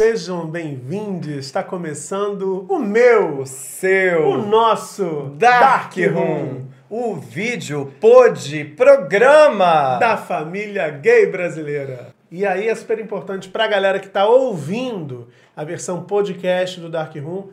[0.00, 1.36] Sejam bem-vindos.
[1.36, 10.16] Está começando o meu, o seu, o nosso Dark Room, o vídeo pod programa da
[10.16, 12.14] família gay brasileira.
[12.30, 16.88] E aí é super importante para a galera que está ouvindo a versão podcast do
[16.88, 17.50] Dark Room.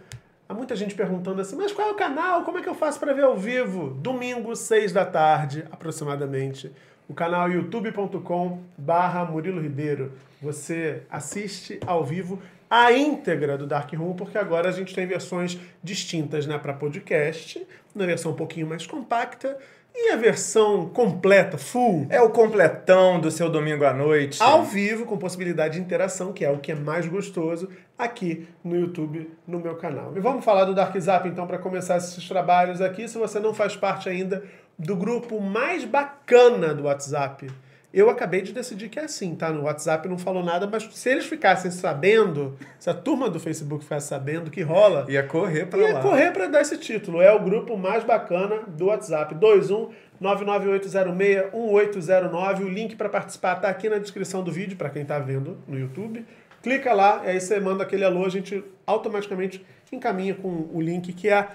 [0.47, 2.43] Há muita gente perguntando assim, mas qual é o canal?
[2.43, 3.89] Como é que eu faço para ver ao vivo?
[3.89, 6.71] Domingo, seis da tarde, aproximadamente.
[7.07, 10.11] O canal youtube.com barra Murilo Ribeiro.
[10.41, 15.57] Você assiste ao vivo a íntegra do Dark Room, porque agora a gente tem versões
[15.81, 19.57] distintas né, para podcast, na versão um pouquinho mais compacta,
[19.95, 22.05] e a versão completa, full.
[22.09, 24.43] É o completão do seu domingo à noite.
[24.43, 28.75] Ao vivo, com possibilidade de interação, que é o que é mais gostoso, aqui no
[28.75, 30.13] YouTube, no meu canal.
[30.15, 33.07] E vamos falar do Dark Zap, então, para começar esses trabalhos aqui.
[33.07, 34.43] Se você não faz parte ainda
[34.77, 37.49] do grupo mais bacana do WhatsApp,
[37.93, 39.49] eu acabei de decidir que é assim, tá?
[39.49, 43.83] No WhatsApp não falou nada, mas se eles ficassem sabendo, se a turma do Facebook
[43.83, 45.05] ficasse sabendo que rola.
[45.09, 45.93] Ia correr pra ia lá.
[45.93, 47.21] Ia correr pra dar esse título.
[47.21, 49.33] É o grupo mais bacana do WhatsApp.
[49.33, 49.89] 21
[50.21, 52.61] 998061809.
[52.61, 55.79] O link para participar tá aqui na descrição do vídeo, para quem tá vendo no
[55.79, 56.25] YouTube.
[56.61, 61.13] Clica lá, e aí você manda aquele alô, a gente automaticamente encaminha com o link
[61.13, 61.47] que é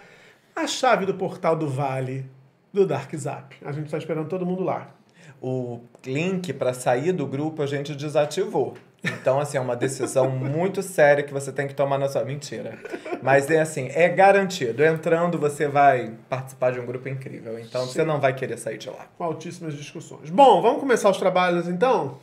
[0.57, 2.25] a chave do portal do Vale
[2.73, 3.57] do Dark Zap.
[3.65, 4.95] A gente está esperando todo mundo lá
[5.43, 8.75] o link para sair do grupo a gente desativou.
[9.03, 12.25] Então, assim, é uma decisão muito séria que você tem que tomar na sua.
[12.25, 12.79] Mentira.
[13.21, 14.85] Mas é assim, é garantido.
[14.85, 17.59] Entrando, você vai participar de um grupo incrível.
[17.59, 17.93] Então, Sim.
[17.93, 19.07] você não vai querer sair de lá.
[19.19, 20.31] Com altíssimas discussões.
[20.31, 22.19] Bom, vamos começar os trabalhos então?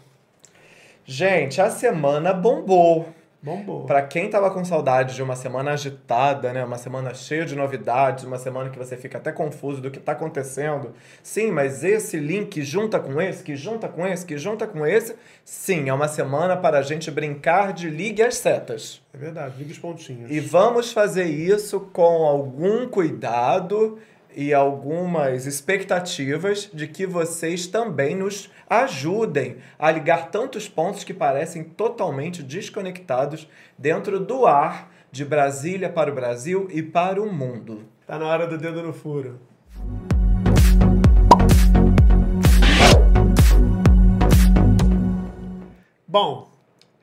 [1.04, 3.10] Gente, a semana bombou.
[3.42, 3.86] Bombou.
[3.86, 6.64] Para quem tava com saudade de uma semana agitada, né?
[6.64, 10.12] Uma semana cheia de novidades, uma semana que você fica até confuso do que tá
[10.12, 10.94] acontecendo.
[11.24, 15.16] Sim, mas esse link junta com esse, que junta com esse, que junta com esse.
[15.46, 19.02] Sim, é uma semana para a gente brincar de ligue as setas.
[19.14, 20.30] É verdade, ligue os pontinhos.
[20.30, 23.98] E vamos fazer isso com algum cuidado
[24.40, 31.62] e algumas expectativas de que vocês também nos ajudem a ligar tantos pontos que parecem
[31.62, 37.84] totalmente desconectados dentro do ar de Brasília para o Brasil e para o mundo.
[38.08, 39.42] Tá na hora do dedo no furo.
[46.08, 46.50] Bom,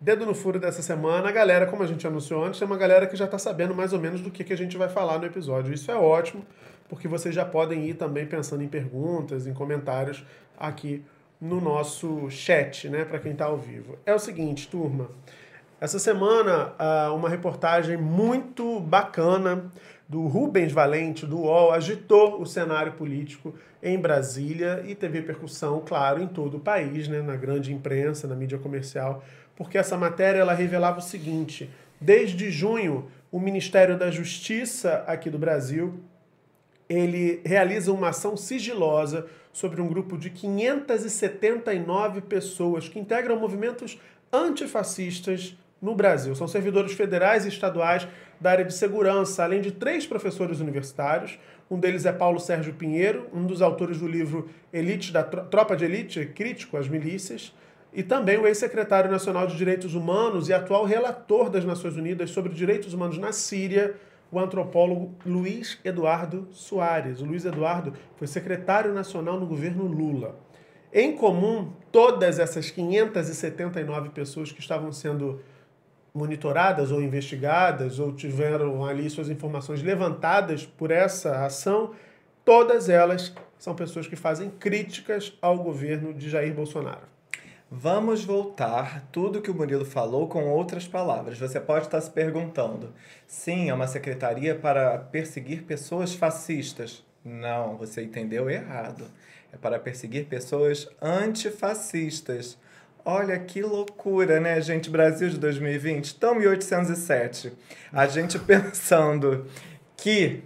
[0.00, 3.06] dedo no furo dessa semana, a galera, como a gente anunciou antes, tem uma galera
[3.06, 5.26] que já está sabendo mais ou menos do que, que a gente vai falar no
[5.26, 5.74] episódio.
[5.74, 6.46] Isso é ótimo,
[6.88, 10.24] porque vocês já podem ir também pensando em perguntas, em comentários
[10.58, 11.04] aqui
[11.40, 13.98] no nosso chat, né, para quem está ao vivo.
[14.06, 15.10] É o seguinte, turma.
[15.78, 16.74] Essa semana,
[17.14, 19.70] uma reportagem muito bacana
[20.08, 26.22] do Rubens Valente, do UOL, agitou o cenário político em Brasília e teve repercussão, claro,
[26.22, 29.22] em todo o país, né, na grande imprensa, na mídia comercial,
[29.54, 31.68] porque essa matéria ela revelava o seguinte:
[32.00, 36.00] desde junho, o Ministério da Justiça aqui do Brasil
[36.88, 43.98] ele realiza uma ação sigilosa sobre um grupo de 579 pessoas que integram movimentos
[44.32, 46.34] antifascistas no Brasil.
[46.34, 48.06] São servidores federais e estaduais
[48.40, 51.38] da área de segurança, além de três professores universitários.
[51.70, 55.84] Um deles é Paulo Sérgio Pinheiro, um dos autores do livro Elite da Tropa de
[55.84, 57.52] Elite, crítico às milícias,
[57.92, 62.52] e também o ex-secretário nacional de Direitos Humanos e atual relator das Nações Unidas sobre
[62.52, 63.94] direitos humanos na Síria,
[64.30, 67.20] o antropólogo Luiz Eduardo Soares.
[67.20, 70.38] O Luiz Eduardo foi secretário nacional no governo Lula.
[70.92, 75.40] Em comum, todas essas 579 pessoas que estavam sendo
[76.14, 81.92] monitoradas ou investigadas ou tiveram ali suas informações levantadas por essa ação,
[82.44, 87.15] todas elas são pessoas que fazem críticas ao governo de Jair Bolsonaro.
[87.68, 91.36] Vamos voltar tudo que o Murilo falou com outras palavras.
[91.36, 92.94] Você pode estar se perguntando:
[93.26, 97.04] sim, é uma secretaria para perseguir pessoas fascistas.
[97.24, 99.10] Não, você entendeu errado.
[99.52, 102.56] É para perseguir pessoas antifascistas.
[103.04, 104.88] Olha que loucura, né, gente?
[104.88, 107.52] Brasil de 2020, tão 1807.
[107.92, 109.44] A gente pensando
[109.96, 110.44] que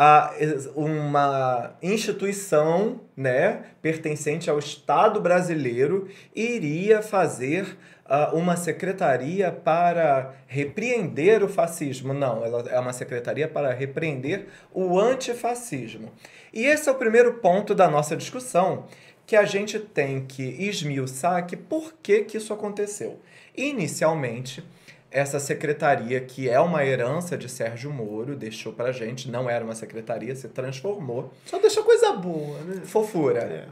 [0.00, 0.32] a
[0.76, 11.48] uma instituição né, pertencente ao Estado brasileiro iria fazer uh, uma secretaria para repreender o
[11.48, 12.14] fascismo.
[12.14, 16.12] Não, ela é uma secretaria para repreender o antifascismo.
[16.54, 18.84] E esse é o primeiro ponto da nossa discussão,
[19.26, 23.18] que a gente tem que esmiuçar que por que, que isso aconteceu.
[23.56, 24.64] Inicialmente,
[25.10, 29.74] essa secretaria, que é uma herança de Sérgio Moro, deixou pra gente, não era uma
[29.74, 31.32] secretaria, se transformou.
[31.46, 32.82] Só deixou coisa boa, né?
[32.84, 33.40] Fofura.
[33.40, 33.66] É.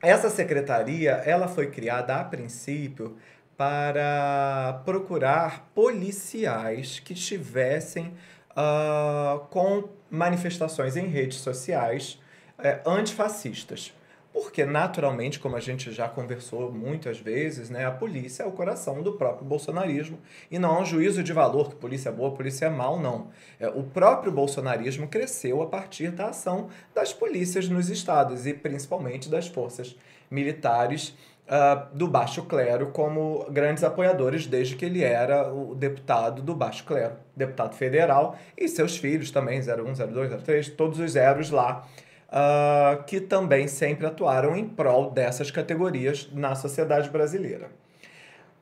[0.00, 3.16] Essa secretaria, ela foi criada a princípio
[3.56, 8.14] para procurar policiais que estivessem
[8.52, 12.20] uh, com manifestações em redes sociais
[12.56, 13.92] uh, antifascistas.
[14.40, 19.02] Porque, naturalmente, como a gente já conversou muitas vezes, né, a polícia é o coração
[19.02, 20.16] do próprio bolsonarismo.
[20.48, 23.30] E não é um juízo de valor que polícia é boa, polícia é mal, não.
[23.58, 29.28] É, o próprio bolsonarismo cresceu a partir da ação das polícias nos estados e principalmente
[29.28, 29.96] das forças
[30.30, 31.16] militares
[31.48, 36.84] uh, do baixo clero como grandes apoiadores desde que ele era o deputado do baixo
[36.84, 41.84] clero, deputado federal, e seus filhos também, 01, 02, 03, todos os zeros lá
[42.28, 47.70] uh, que também sempre atuaram em prol dessas categorias na sociedade brasileira.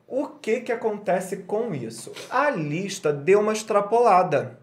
[0.08, 2.12] O que, que acontece com isso?
[2.30, 4.58] A lista deu uma extrapolada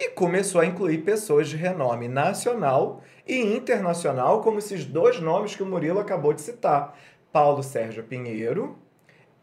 [0.00, 5.62] e começou a incluir pessoas de renome nacional e internacional, como esses dois nomes que
[5.62, 6.96] o Murilo acabou de citar:
[7.30, 8.78] Paulo Sérgio Pinheiro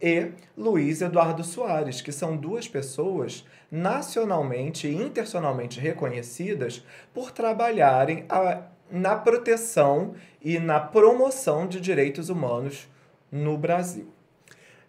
[0.01, 8.61] e Luiz Eduardo Soares, que são duas pessoas nacionalmente e internacionalmente reconhecidas por trabalharem a
[8.91, 12.87] na proteção e na promoção de direitos humanos
[13.31, 14.07] no Brasil.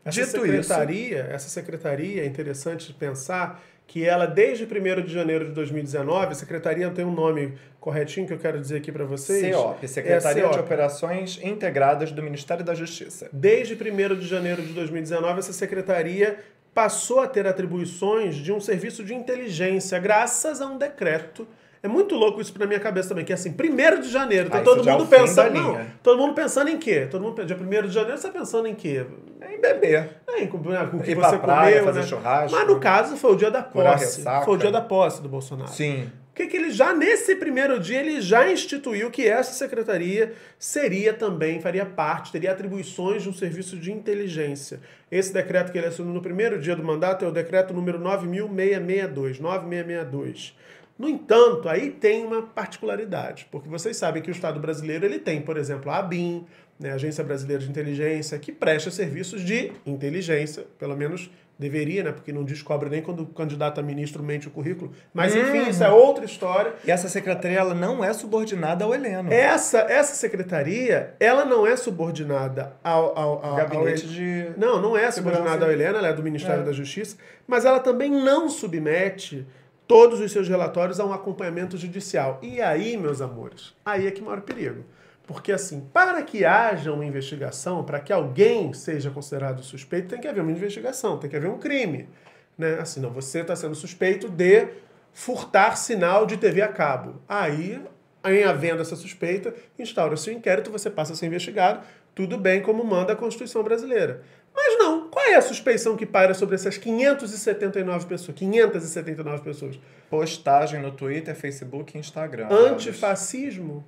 [0.04, 5.46] Essa Dito secretaria, isso, essa secretaria é interessante pensar que ela, desde 1 de janeiro
[5.46, 9.40] de 2019, a secretaria tem um nome corretinho que eu quero dizer aqui para vocês.
[9.40, 13.28] CEOP, Secretaria é de Operações Integradas do Ministério da Justiça.
[13.32, 16.38] Desde 1 de janeiro de 2019, essa secretaria
[16.74, 21.46] passou a ter atribuições de um serviço de inteligência, graças a um decreto
[21.86, 24.60] é muito louco isso na minha cabeça também, que é assim, 1 de janeiro, tá
[24.60, 25.54] todo mundo é pensando.
[25.54, 27.06] Não, todo mundo pensando em quê?
[27.08, 29.06] Todo mundo dia 1 de janeiro você tá pensando em quê?
[29.40, 30.16] É em beber.
[30.26, 32.06] É, em, com, com que Ir você praia, comeu, fazer né?
[32.06, 32.56] churrasco.
[32.58, 34.24] Mas no caso foi o dia da posse.
[34.44, 35.70] Foi o dia da posse do Bolsonaro.
[35.70, 36.10] Sim.
[36.30, 41.14] O que, que ele já, nesse primeiro dia, ele já instituiu que essa secretaria seria
[41.14, 44.80] também, faria parte, teria atribuições de um serviço de inteligência.
[45.10, 49.40] Esse decreto que ele assinou no primeiro dia do mandato é o decreto número 9.662,
[49.40, 50.54] 9662.
[50.98, 55.42] No entanto, aí tem uma particularidade, porque vocês sabem que o Estado brasileiro ele tem,
[55.42, 56.46] por exemplo, a ABIN,
[56.80, 62.12] né, a Agência Brasileira de Inteligência, que presta serviços de inteligência, pelo menos deveria, né,
[62.12, 64.92] porque não descobre nem quando o candidato a ministro mente o currículo.
[65.12, 65.68] Mas enfim, uhum.
[65.70, 66.74] isso é outra história.
[66.84, 69.32] E essa secretaria ela não é subordinada ao Heleno.
[69.32, 74.96] Essa, essa secretaria, ela não é subordinada ao, ao, ao gabinete ao, de Não, não
[74.96, 76.64] é subordinada ao Heleno, ela é do Ministério é.
[76.64, 77.16] da Justiça,
[77.46, 79.46] mas ela também não submete
[79.86, 82.38] todos os seus relatórios a um acompanhamento judicial.
[82.42, 84.84] E aí, meus amores, aí é que mora o perigo.
[85.26, 90.28] Porque, assim, para que haja uma investigação, para que alguém seja considerado suspeito, tem que
[90.28, 92.08] haver uma investigação, tem que haver um crime.
[92.56, 92.74] Né?
[92.74, 94.68] Assim, não, você está sendo suspeito de
[95.12, 97.20] furtar sinal de TV a cabo.
[97.28, 97.82] Aí,
[98.24, 101.84] em havendo essa suspeita, instaura-se o um inquérito, você passa a ser investigado,
[102.16, 104.22] tudo bem como manda a Constituição brasileira.
[104.54, 105.10] Mas não.
[105.10, 108.38] Qual é a suspeição que paira sobre essas 579 pessoas?
[108.38, 109.78] 579 pessoas.
[110.08, 112.48] Postagem no Twitter, Facebook e Instagram.
[112.50, 113.84] Antifascismo?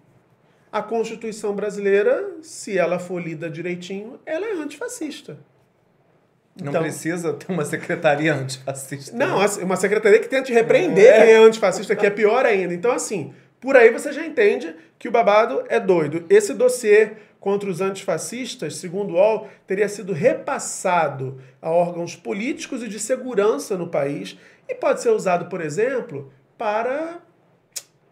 [0.70, 5.38] A Constituição brasileira, se ela for lida direitinho, ela é antifascista.
[6.60, 9.16] Não então, precisa ter uma secretaria antifascista.
[9.16, 9.46] Não, né?
[9.62, 11.24] uma secretaria que tente repreender é.
[11.24, 12.74] quem é antifascista, que é pior ainda.
[12.74, 16.26] Então, assim, por aí você já entende que o babado é doido.
[16.28, 22.88] Esse dossiê contra os antifascistas, segundo o UOL, teria sido repassado a órgãos políticos e
[22.88, 24.36] de segurança no país
[24.68, 27.20] e pode ser usado, por exemplo, para.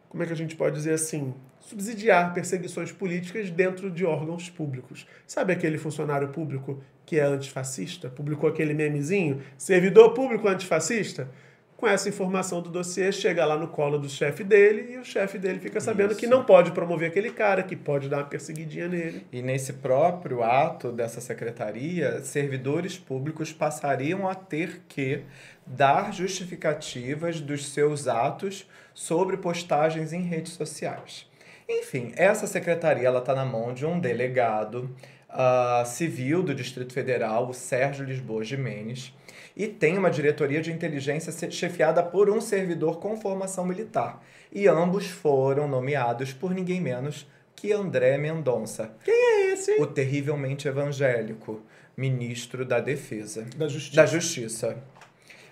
[0.09, 1.35] Como é que a gente pode dizer assim?
[1.61, 5.07] Subsidiar perseguições políticas dentro de órgãos públicos.
[5.27, 8.09] Sabe aquele funcionário público que é antifascista?
[8.09, 9.43] Publicou aquele memezinho?
[9.59, 11.29] Servidor público antifascista?
[11.77, 15.39] Com essa informação do dossiê, chega lá no colo do chefe dele e o chefe
[15.39, 16.21] dele fica sabendo Isso.
[16.21, 19.27] que não pode promover aquele cara, que pode dar uma perseguidinha nele.
[19.31, 25.23] E nesse próprio ato dessa secretaria, servidores públicos passariam a ter que
[25.67, 31.27] dar justificativas dos seus atos sobre postagens em redes sociais.
[31.69, 34.95] Enfim, essa secretaria está na mão de um delegado
[35.29, 39.13] uh, civil do Distrito Federal, o Sérgio Lisboa Jimenez
[39.57, 44.23] e tem uma diretoria de inteligência chefiada por um servidor com formação militar.
[44.53, 48.95] E ambos foram nomeados por ninguém menos que André Mendonça.
[49.03, 49.81] Quem é esse?
[49.81, 51.63] O terrivelmente evangélico
[51.97, 53.47] ministro da Defesa.
[53.57, 53.97] Da Justiça.
[53.97, 54.83] Da Justiça.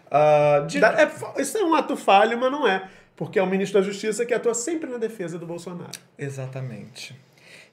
[0.06, 0.78] Uh, de...
[0.78, 2.88] da, é, isso é um ato falho, mas não é.
[3.16, 5.92] Porque é o ministro da Justiça que atua sempre na defesa do Bolsonaro.
[6.18, 7.16] Exatamente.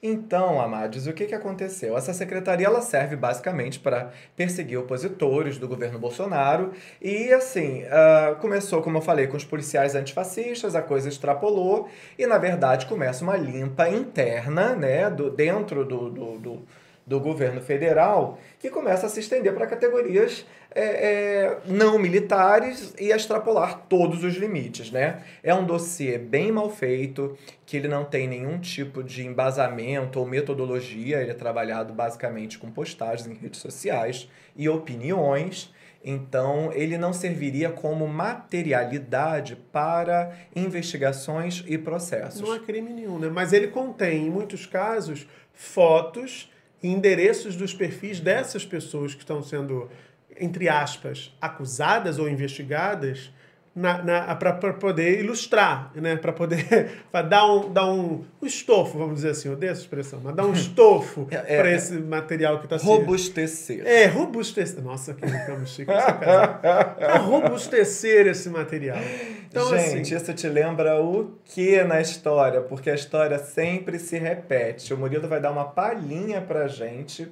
[0.04, 1.96] Então, Amades, o que, que aconteceu?
[1.96, 8.82] Essa secretaria ela serve basicamente para perseguir opositores do governo Bolsonaro e, assim, uh, começou,
[8.82, 13.36] como eu falei, com os policiais antifascistas, a coisa extrapolou e, na verdade, começa uma
[13.36, 16.62] limpa interna, né, do, dentro do, do, do
[17.06, 23.10] do governo federal que começa a se estender para categorias é, é, não militares e
[23.10, 25.22] extrapolar todos os limites, né?
[25.42, 27.36] É um dossiê bem mal feito,
[27.66, 32.70] que ele não tem nenhum tipo de embasamento ou metodologia, ele é trabalhado basicamente com
[32.70, 35.72] postagens em redes sociais e opiniões.
[36.04, 42.40] Então, ele não serviria como materialidade para investigações e processos.
[42.40, 43.28] Não há crime nenhum, né?
[43.28, 46.50] Mas ele contém, em muitos casos, fotos
[46.82, 49.88] endereços dos perfis dessas pessoas que estão sendo,
[50.38, 53.30] entre aspas, acusadas ou investigadas
[54.38, 56.16] para poder ilustrar, né?
[56.16, 59.80] para poder pra dar, um, dar um, um estofo, vamos dizer assim, eu odeio essa
[59.80, 61.74] expressão, mas dar um estofo é, é, para é.
[61.74, 62.90] esse material que está sendo.
[62.90, 63.86] Robustecer.
[63.86, 64.82] É, robustecer.
[64.82, 65.86] Nossa, que ficamos chique.
[65.86, 68.98] Para robustecer esse material.
[69.48, 72.60] Então, Gente, assim, isso te lembra o que na história?
[72.60, 74.92] Porque a história sempre se repete.
[74.92, 77.30] O Murilo vai dar uma palhinha pra gente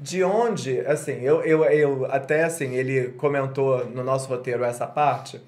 [0.00, 5.38] de onde, assim, eu, eu, eu até assim, ele comentou no nosso roteiro essa parte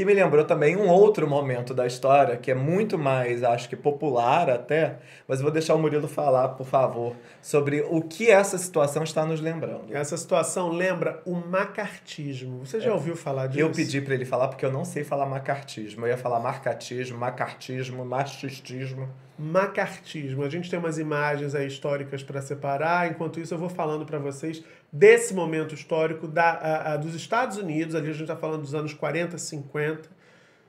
[0.00, 3.76] que me lembrou também um outro momento da história, que é muito mais, acho que
[3.76, 4.96] popular até,
[5.28, 9.42] mas vou deixar o Murilo falar, por favor, sobre o que essa situação está nos
[9.42, 9.94] lembrando.
[9.94, 12.64] Essa situação lembra o macartismo.
[12.64, 12.92] Você já é.
[12.94, 13.60] ouviu falar disso?
[13.60, 16.06] Eu pedi para ele falar porque eu não sei falar macartismo.
[16.06, 19.06] Eu ia falar marcatismo, macartismo, machistismo
[19.40, 20.44] macartismo.
[20.44, 24.18] A gente tem umas imagens aí históricas para separar, enquanto isso eu vou falando para
[24.18, 28.62] vocês desse momento histórico da, a, a, dos Estados Unidos, ali a gente está falando
[28.62, 30.08] dos anos 40, 50.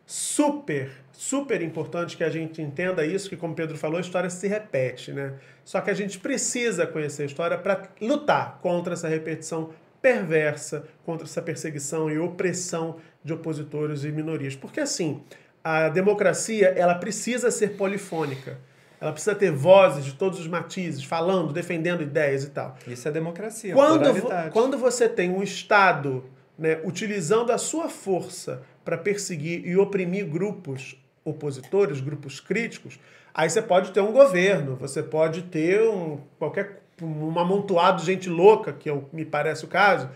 [0.05, 4.47] Super, super importante que a gente entenda isso, que como Pedro falou, a história se
[4.47, 5.35] repete, né?
[5.63, 9.69] Só que a gente precisa conhecer a história para lutar contra essa repetição
[10.01, 14.55] perversa, contra essa perseguição e opressão de opositores e minorias.
[14.55, 15.23] Porque assim,
[15.63, 18.57] a democracia ela precisa ser polifônica.
[19.01, 22.77] Ela precisa ter vozes de todos os matizes, falando, defendendo ideias e tal.
[22.86, 23.74] Isso é democracia.
[23.74, 26.24] Quando, vo quando você tem um Estado
[26.55, 33.00] né, utilizando a sua força para perseguir e oprimir grupos opositores, grupos críticos,
[33.34, 38.29] aí você pode ter um governo, você pode ter um, qualquer um amontoado de gente
[38.29, 40.10] louca, que é me parece o caso,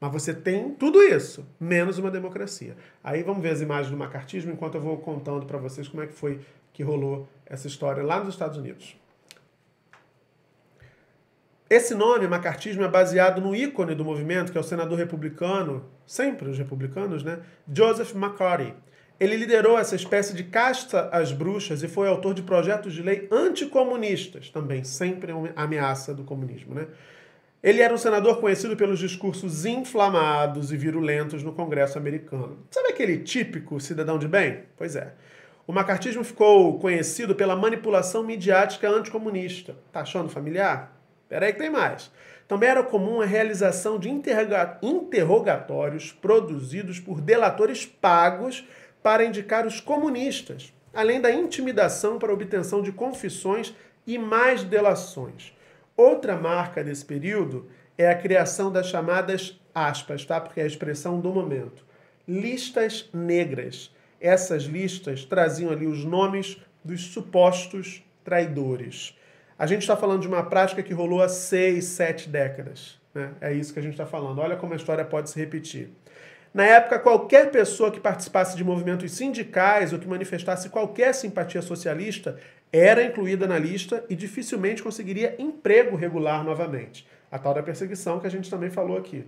[0.00, 2.76] mas você tem tudo isso, menos uma democracia.
[3.02, 6.06] Aí vamos ver as imagens do macartismo enquanto eu vou contando para vocês como é
[6.06, 6.38] que foi
[6.78, 8.96] que rolou essa história lá nos Estados Unidos.
[11.68, 16.48] Esse nome, macartismo, é baseado no ícone do movimento, que é o senador republicano, sempre
[16.48, 17.40] os republicanos, né?
[17.66, 18.74] Joseph McCarthy.
[19.18, 23.26] Ele liderou essa espécie de casta às bruxas e foi autor de projetos de lei
[23.32, 26.86] anticomunistas, também sempre uma ameaça do comunismo, né?
[27.60, 32.56] Ele era um senador conhecido pelos discursos inflamados e virulentos no Congresso americano.
[32.70, 34.60] Sabe aquele típico cidadão de bem?
[34.76, 35.12] Pois é.
[35.68, 39.76] O macartismo ficou conhecido pela manipulação midiática anticomunista.
[39.92, 40.98] Tá achando familiar?
[41.28, 42.10] Peraí que tem mais.
[42.48, 48.66] Também era comum a realização de interrogatórios produzidos por delatores pagos
[49.02, 53.74] para indicar os comunistas, além da intimidação para obtenção de confissões
[54.06, 55.52] e mais delações.
[55.94, 60.40] Outra marca desse período é a criação das chamadas aspas, tá?
[60.40, 61.84] Porque é a expressão do momento.
[62.26, 63.94] Listas negras.
[64.20, 69.16] Essas listas traziam ali os nomes dos supostos traidores.
[69.58, 72.98] A gente está falando de uma prática que rolou há seis, sete décadas.
[73.14, 73.32] Né?
[73.40, 74.38] É isso que a gente está falando.
[74.40, 75.90] Olha como a história pode se repetir.
[76.52, 82.38] Na época, qualquer pessoa que participasse de movimentos sindicais ou que manifestasse qualquer simpatia socialista
[82.72, 87.06] era incluída na lista e dificilmente conseguiria emprego regular novamente.
[87.30, 89.26] A tal da perseguição que a gente também falou aqui.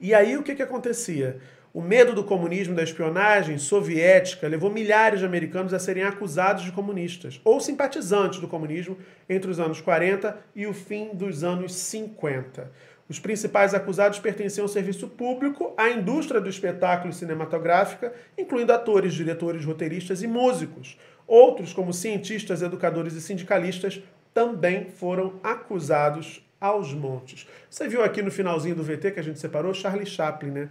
[0.00, 1.38] E aí o que, que acontecia?
[1.78, 6.72] O medo do comunismo, da espionagem soviética, levou milhares de americanos a serem acusados de
[6.72, 12.68] comunistas ou simpatizantes do comunismo entre os anos 40 e o fim dos anos 50.
[13.08, 19.64] Os principais acusados pertenciam ao serviço público, à indústria do espetáculo cinematográfica, incluindo atores, diretores,
[19.64, 20.98] roteiristas e músicos.
[21.28, 24.02] Outros, como cientistas, educadores e sindicalistas,
[24.34, 27.46] também foram acusados aos montes.
[27.70, 30.68] Você viu aqui no finalzinho do VT que a gente separou Charlie Chaplin, né?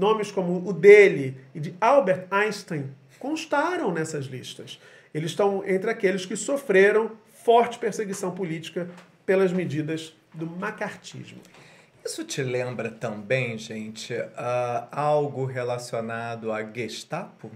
[0.00, 4.80] Nomes como o dele e de Albert Einstein constaram nessas listas.
[5.12, 7.12] Eles estão entre aqueles que sofreram
[7.44, 8.88] forte perseguição política
[9.26, 11.40] pelas medidas do macartismo.
[12.02, 17.50] Isso te lembra também, gente, uh, algo relacionado à Gestapo?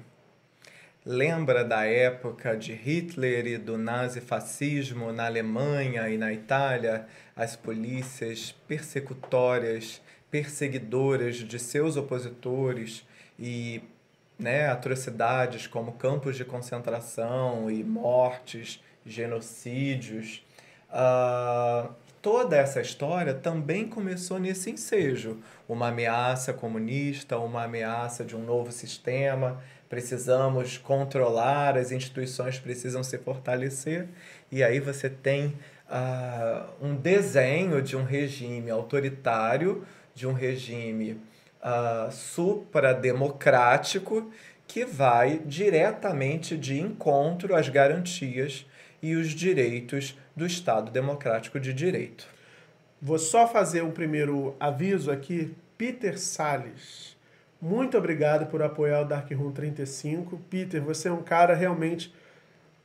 [1.07, 7.07] Lembra da época de Hitler e do nazifascismo na Alemanha e na Itália?
[7.35, 10.01] As polícias persecutórias,
[10.35, 13.07] perseguidoras de seus opositores
[13.39, 13.81] e
[14.37, 20.45] né, atrocidades como campos de concentração e mortes, genocídios.
[20.91, 21.89] Uh,
[22.21, 25.39] toda essa história também começou nesse ensejo.
[25.69, 29.63] Uma ameaça comunista, uma ameaça de um novo sistema.
[29.89, 34.09] Precisamos controlar, as instituições precisam se fortalecer.
[34.51, 35.57] E aí você tem
[35.89, 41.21] uh, um desenho de um regime autoritário, de um regime
[41.63, 44.31] uh, suprademocrático
[44.67, 48.67] que vai diretamente de encontro às garantias
[49.03, 52.27] e os direitos do Estado Democrático de Direito.
[53.01, 55.55] Vou só fazer um primeiro aviso aqui.
[55.77, 57.17] Peter Salles,
[57.61, 60.41] muito obrigado por apoiar o Dark Room 35.
[60.51, 62.15] Peter, você é um cara realmente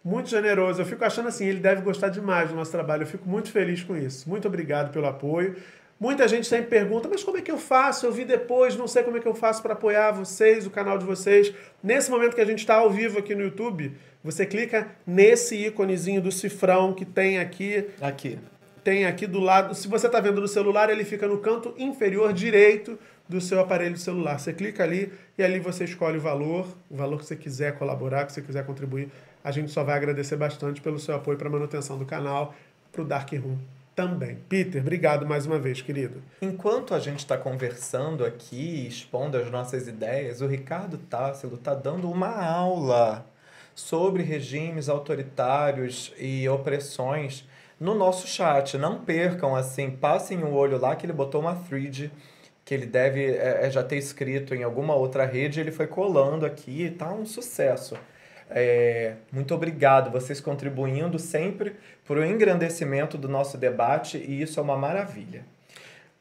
[0.03, 0.81] muito generoso.
[0.81, 3.03] Eu fico achando assim, ele deve gostar demais do nosso trabalho.
[3.03, 4.29] Eu fico muito feliz com isso.
[4.29, 5.55] Muito obrigado pelo apoio.
[5.99, 8.05] Muita gente sempre pergunta, mas como é que eu faço?
[8.05, 10.97] Eu vi depois, não sei como é que eu faço para apoiar vocês, o canal
[10.97, 11.53] de vocês.
[11.83, 13.91] Nesse momento que a gente está ao vivo aqui no YouTube,
[14.23, 17.85] você clica nesse íconezinho do cifrão que tem aqui.
[17.99, 18.39] Aqui.
[18.81, 19.75] Tem aqui do lado.
[19.75, 23.97] Se você está vendo no celular, ele fica no canto inferior direito do seu aparelho
[23.97, 24.39] celular.
[24.39, 28.25] Você clica ali e ali você escolhe o valor, o valor que você quiser colaborar,
[28.25, 29.09] que você quiser contribuir.
[29.43, 32.55] A gente só vai agradecer bastante pelo seu apoio para a manutenção do canal,
[32.89, 33.57] para o Dark Room
[33.99, 34.37] também.
[34.47, 36.23] Peter, obrigado mais uma vez, querido.
[36.41, 42.09] Enquanto a gente está conversando aqui, expondo as nossas ideias, o Ricardo Tássilo está dando
[42.09, 43.25] uma aula
[43.75, 47.45] sobre regimes autoritários e opressões
[47.77, 48.77] no nosso chat.
[48.77, 52.09] Não percam, assim, passem o olho lá que ele botou uma thread
[52.63, 56.45] que ele deve é, é já ter escrito em alguma outra rede, ele foi colando
[56.45, 57.97] aqui, tá um sucesso.
[58.49, 61.75] É, muito obrigado, vocês contribuindo sempre
[62.07, 65.43] para o engrandecimento do nosso debate e isso é uma maravilha.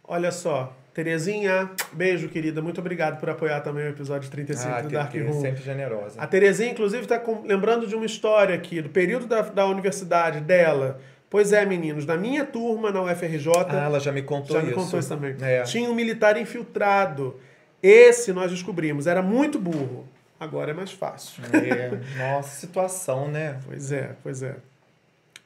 [0.04, 2.60] Olha só, Terezinha, beijo, querida.
[2.60, 5.40] Muito obrigado por apoiar também o episódio 35 ah, do Dark é Room.
[5.40, 6.20] sempre generosa.
[6.20, 11.00] A Terezinha, inclusive, está lembrando de uma história aqui, do período da, da universidade dela.
[11.30, 13.52] Pois é, meninos, na minha turma na UFRJ.
[13.68, 14.70] Ah, ela já me contou já isso.
[14.70, 15.36] Já me contou isso também.
[15.40, 15.62] É.
[15.62, 17.36] Tinha um militar infiltrado.
[17.82, 20.04] Esse nós descobrimos, era muito burro.
[20.40, 21.42] Agora é mais fácil.
[21.52, 23.58] É, nossa, situação, né?
[23.66, 24.56] Pois é, pois é.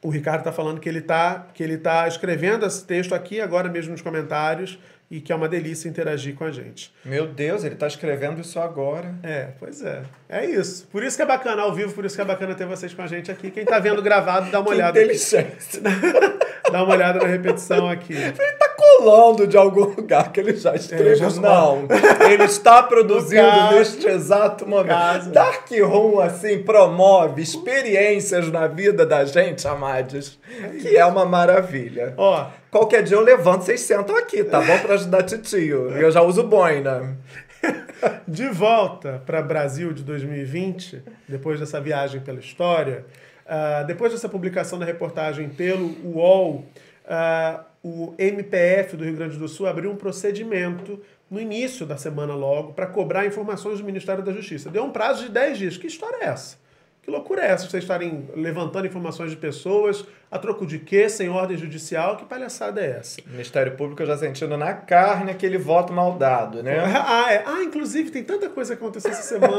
[0.01, 3.69] O Ricardo está falando que ele está que ele tá escrevendo esse texto aqui agora
[3.69, 4.77] mesmo nos comentários
[5.13, 6.91] e que é uma delícia interagir com a gente.
[7.05, 9.13] Meu Deus, ele está escrevendo isso agora.
[9.21, 10.01] É, pois é.
[10.27, 10.87] É isso.
[10.91, 13.03] Por isso que é bacana ao vivo, por isso que é bacana ter vocês com
[13.03, 13.51] a gente aqui.
[13.51, 14.99] Quem está vendo gravado, dá uma que olhada.
[14.99, 15.83] Inteligência.
[16.71, 18.13] dá uma olhada na repetição aqui.
[18.13, 21.15] Ele está colando de algum lugar que ele já escreveu.
[21.15, 21.87] já Não,
[22.27, 25.29] ele está produzindo caso, neste exato momento.
[25.29, 30.39] Dark Room, assim, promove experiências na vida da gente, Amades,
[30.81, 32.15] que é uma maravilha.
[32.17, 34.79] Ó, Qualquer dia eu levanto, vocês sentam aqui, tá bom?
[34.79, 35.91] Pra ajudar titio.
[35.91, 37.15] Eu já uso boina.
[38.27, 43.05] De volta para Brasil de 2020, depois dessa viagem pela história,
[43.45, 46.65] uh, depois dessa publicação da reportagem pelo UOL,
[47.05, 52.33] uh, o MPF do Rio Grande do Sul abriu um procedimento no início da semana
[52.33, 54.71] logo para cobrar informações do Ministério da Justiça.
[54.71, 55.77] Deu um prazo de 10 dias.
[55.77, 56.57] Que história é essa?
[57.03, 57.67] Que loucura é essa?
[57.69, 61.09] Vocês estarem levantando informações de pessoas a troco de quê?
[61.09, 62.15] Sem ordem judicial?
[62.15, 63.19] Que palhaçada é essa?
[63.27, 66.77] O Ministério Público já sentindo na carne aquele voto mal dado, né?
[67.05, 67.43] Ah, é.
[67.45, 69.53] ah inclusive tem tanta coisa que aconteceu essa semana.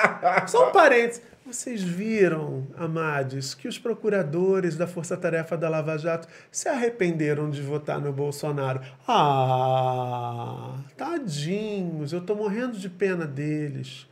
[0.46, 1.22] Só um parênteses.
[1.46, 7.62] Vocês viram, Amades, que os procuradores da Força Tarefa da Lava Jato se arrependeram de
[7.62, 8.80] votar no Bolsonaro?
[9.08, 14.06] Ah, tadinhos, eu tô morrendo de pena deles.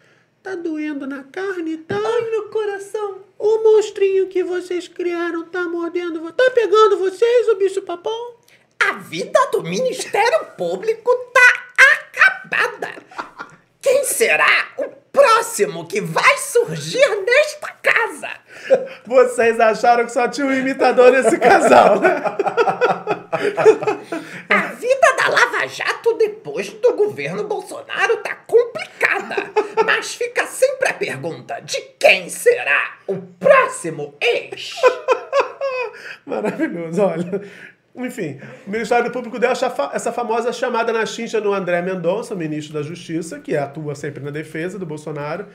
[0.49, 1.95] Tá doendo na carne, tá?
[1.95, 3.19] Ai, no coração.
[3.39, 6.23] O monstrinho que vocês criaram tá mordendo.
[6.33, 8.37] Tá pegando vocês, o bicho papão?
[8.81, 12.95] A vida do Ministério Público tá acabada.
[13.83, 14.85] Quem será o
[15.19, 18.31] próximo que vai surgir nesta casa?
[19.05, 22.23] Vocês acharam que só tinha um imitador nesse casal, né?
[24.49, 29.51] A vida da Lava Jato depois do governo Bolsonaro tá complicada.
[29.85, 34.75] Mas fica sempre a pergunta: de quem será o próximo ex?
[36.25, 37.43] Maravilhoso, olha.
[37.99, 42.35] Enfim, o Ministério Público deu essa, fa- essa famosa chamada na chincha no André Mendonça,
[42.35, 45.47] ministro da Justiça, que atua sempre na defesa do Bolsonaro.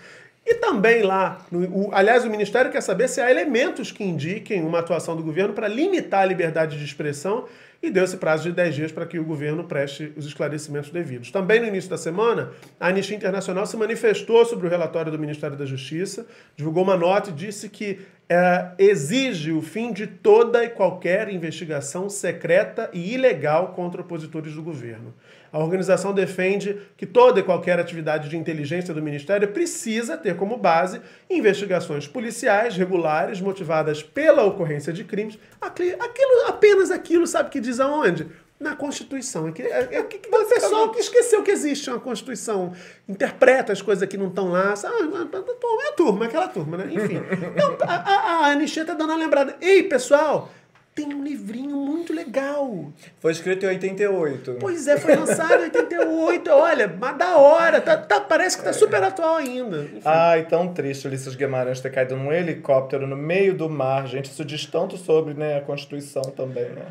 [0.45, 4.61] E também lá, no- o- aliás, o Ministério quer saber se há elementos que indiquem
[4.61, 7.45] uma atuação do governo para limitar a liberdade de expressão
[7.81, 11.31] e deu esse prazo de 10 dias para que o governo preste os esclarecimentos devidos.
[11.31, 15.55] Também no início da semana, a Anistia Internacional se manifestou sobre o relatório do Ministério
[15.57, 16.25] da Justiça,
[16.55, 22.09] divulgou uma nota e disse que é, exige o fim de toda e qualquer investigação
[22.09, 25.13] secreta e ilegal contra opositores do governo.
[25.53, 30.57] A organização defende que toda e qualquer atividade de inteligência do Ministério precisa ter como
[30.57, 35.37] base investigações policiais regulares motivadas pela ocorrência de crimes.
[35.61, 38.25] Aqui- Aquilo, apenas aquilo, sabe que diz aonde?
[38.59, 39.49] Na Constituição.
[39.49, 42.71] É que, é, é que o pessoal que esqueceu que existe uma Constituição,
[43.07, 44.75] interpreta as coisas que não estão lá.
[44.75, 44.95] Sabe?
[44.95, 46.87] É a turma, aquela turma, né?
[46.93, 47.19] Enfim.
[47.53, 48.15] Então, a, a,
[48.47, 49.55] a Anistia tá dando uma lembrada.
[49.61, 50.49] Ei, pessoal,
[50.95, 52.91] tem um livrinho muito legal.
[53.19, 54.57] Foi escrito em 88.
[54.59, 56.51] Pois é, foi lançado em 88.
[56.51, 57.81] Olha, mas da hora.
[57.81, 59.81] Tá, tá- parece que tá super atual ainda.
[59.83, 60.01] Enfim.
[60.05, 64.25] Ai, tão triste Ulisses Guimarães ter caído num helicóptero no meio do mar, gente.
[64.31, 66.83] Isso diz tanto sobre né, a Constituição também, né?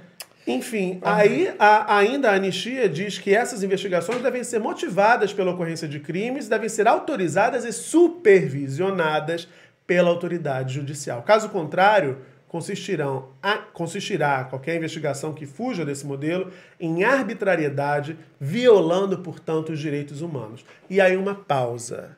[0.45, 5.87] Enfim, aí a- ainda a anistia diz que essas investigações devem ser motivadas pela ocorrência
[5.87, 9.47] de crimes, devem ser autorizadas e supervisionadas
[9.87, 11.23] pela autoridade judicial.
[11.23, 12.19] Caso contrário,
[12.53, 20.21] consistirão a- consistirá qualquer investigação que fuja desse modelo em arbitrariedade, violando, portanto, os direitos
[20.21, 20.62] humanos.
[20.91, 22.15] E aí uma pausa.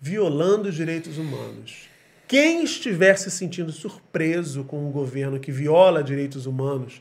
[0.00, 1.88] Violando os direitos humanos.
[2.26, 7.00] Quem estiver se sentindo surpreso com um governo que viola direitos humanos,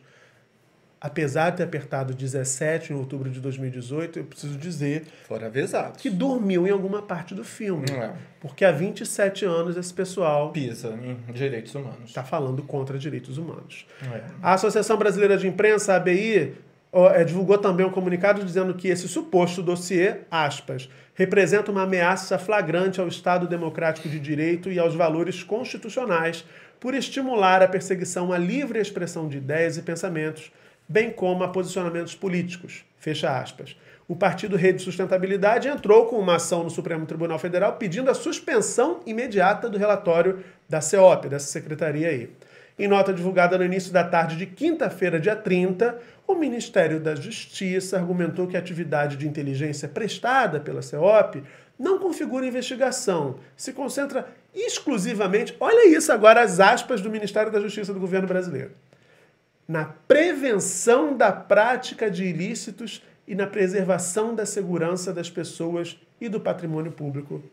[1.05, 6.01] apesar de ter apertado 17 em outubro de 2018, eu preciso dizer Foram avisados.
[6.01, 7.85] que dormiu em alguma parte do filme.
[7.91, 8.11] É.
[8.39, 10.97] Porque há 27 anos esse pessoal Pisa
[11.29, 12.05] em direitos humanos.
[12.09, 13.85] está falando contra direitos humanos.
[14.11, 14.21] É.
[14.41, 16.55] A Associação Brasileira de Imprensa, a ABI,
[16.93, 22.99] eh, divulgou também um comunicado dizendo que esse suposto dossiê, aspas, representa uma ameaça flagrante
[22.99, 26.43] ao Estado democrático de direito e aos valores constitucionais
[26.79, 30.51] por estimular a perseguição à livre expressão de ideias e pensamentos,
[30.87, 33.75] bem como a posicionamentos políticos, fecha aspas.
[34.07, 38.99] O partido Rede Sustentabilidade entrou com uma ação no Supremo Tribunal Federal pedindo a suspensão
[39.05, 42.29] imediata do relatório da CEOP, dessa secretaria aí.
[42.77, 47.97] Em nota divulgada no início da tarde de quinta-feira, dia 30, o Ministério da Justiça
[47.97, 51.41] argumentou que a atividade de inteligência prestada pela CEOP
[51.79, 57.93] não configura investigação, se concentra exclusivamente, olha isso agora, as aspas do Ministério da Justiça
[57.93, 58.71] do governo brasileiro,
[59.67, 66.39] na prevenção da prática de ilícitos e na preservação da segurança das pessoas e do
[66.39, 67.43] patrimônio público.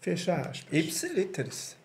[0.00, 0.66] Fecha aspas.
[0.70, 1.76] Ipsiliteris.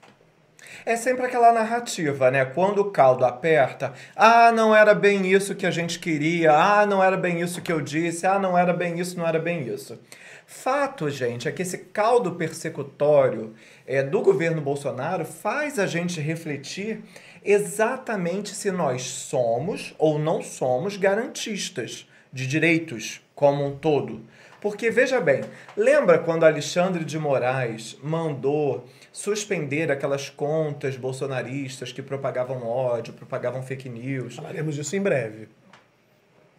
[0.86, 2.46] É sempre aquela narrativa, né?
[2.46, 7.04] Quando o caldo aperta, ah, não era bem isso que a gente queria, ah, não
[7.04, 10.00] era bem isso que eu disse, ah, não era bem isso, não era bem isso.
[10.46, 13.54] Fato, gente, é que esse caldo persecutório
[13.88, 17.02] é, do governo Bolsonaro faz a gente refletir
[17.44, 24.22] exatamente se nós somos ou não somos garantistas de direitos como um todo.
[24.62, 25.42] Porque, veja bem,
[25.76, 33.90] lembra quando Alexandre de Moraes mandou suspender aquelas contas bolsonaristas que propagavam ódio, propagavam fake
[33.90, 34.36] news?
[34.36, 35.50] Falaremos disso em breve.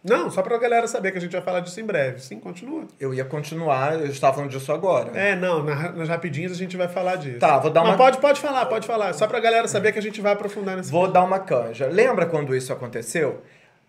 [0.03, 2.19] Não, só pra galera saber que a gente vai falar disso em breve.
[2.21, 2.83] Sim, continua.
[2.99, 5.17] Eu ia continuar, eu estava falando disso agora.
[5.17, 7.39] É, não, na- nas rapidinhas a gente vai falar disso.
[7.39, 9.13] Tá, vou dar Mas uma- pode, pode falar, pode falar.
[9.13, 11.87] Só pra galera saber que a gente vai aprofundar nesse Vou dar uma canja.
[11.87, 13.41] Lembra quando isso aconteceu?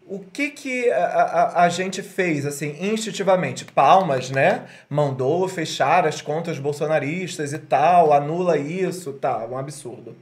[0.07, 3.65] O que que a, a, a gente fez, assim, instintivamente?
[3.65, 4.67] Palmas, né?
[4.89, 10.15] Mandou fechar as contas bolsonaristas e tal, anula isso, tá, um absurdo.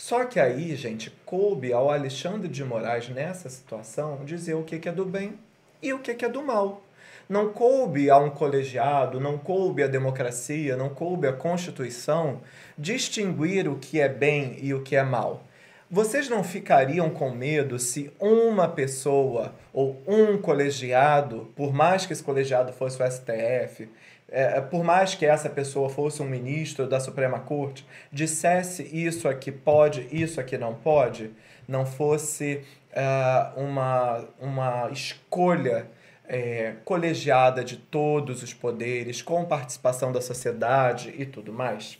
[0.00, 4.90] Só que aí, gente, coube ao Alexandre de Moraes, nessa situação, dizer o que é
[4.90, 5.38] do bem
[5.82, 6.82] e o que é do mal.
[7.28, 12.40] Não coube a um colegiado, não coube a democracia, não coube a Constituição
[12.78, 15.44] distinguir o que é bem e o que é mal.
[15.90, 22.22] Vocês não ficariam com medo se uma pessoa ou um colegiado, por mais que esse
[22.22, 23.86] colegiado fosse o STF,
[24.30, 29.50] é, por mais que essa pessoa fosse um ministro da Suprema Corte, dissesse isso aqui
[29.50, 31.32] pode, isso aqui não pode,
[31.66, 32.62] não fosse
[32.94, 35.88] ah, uma, uma escolha
[36.28, 41.98] é, colegiada de todos os poderes, com participação da sociedade e tudo mais?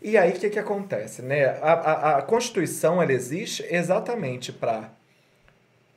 [0.00, 1.20] E aí, o que, que acontece?
[1.20, 1.44] Né?
[1.60, 4.90] A, a, a Constituição ela existe exatamente para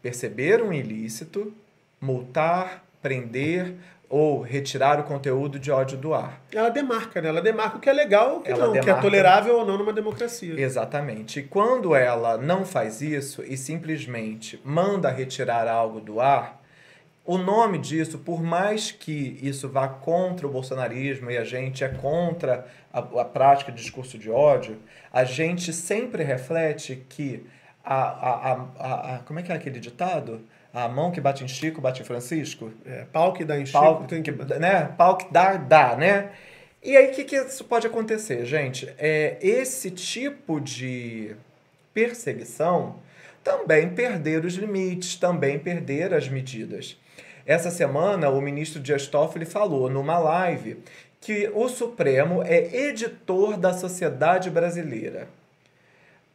[0.02, 1.54] perceber um ilícito,
[2.02, 3.76] multar, prender
[4.12, 6.42] ou retirar o conteúdo de ódio do ar.
[6.54, 7.30] Ela demarca, né?
[7.30, 9.58] Ela demarca o que é legal o que Ela não, o que é demarca- tolerável
[9.58, 10.54] ou não numa democracia.
[10.60, 11.40] Exatamente.
[11.40, 16.62] E quando ela não faz isso e simplesmente manda retirar algo do ar,
[17.24, 21.88] o nome disso, por mais que isso vá contra o bolsonarismo e a gente é
[21.88, 24.78] contra a, a prática de discurso de ódio,
[25.14, 27.46] a gente sempre reflete que
[27.84, 30.42] a, a, a- a- como é que é aquele ditado?
[30.74, 32.72] A mão que bate em Chico, bate em Francisco?
[32.86, 34.32] É, pau que dá em Chico, pau tem que...
[34.32, 34.86] né?
[34.98, 36.32] Pau que dá, dá, né?
[36.82, 38.92] E aí, o que, que isso pode acontecer, gente?
[38.98, 41.36] É, esse tipo de
[41.94, 42.96] perseguição
[43.44, 46.98] também perder os limites, também perder as medidas.
[47.46, 50.78] Essa semana, o ministro Dias Toffoli falou numa live
[51.20, 55.28] que o Supremo é editor da sociedade brasileira.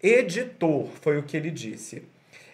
[0.03, 2.05] Editor, foi o que ele disse.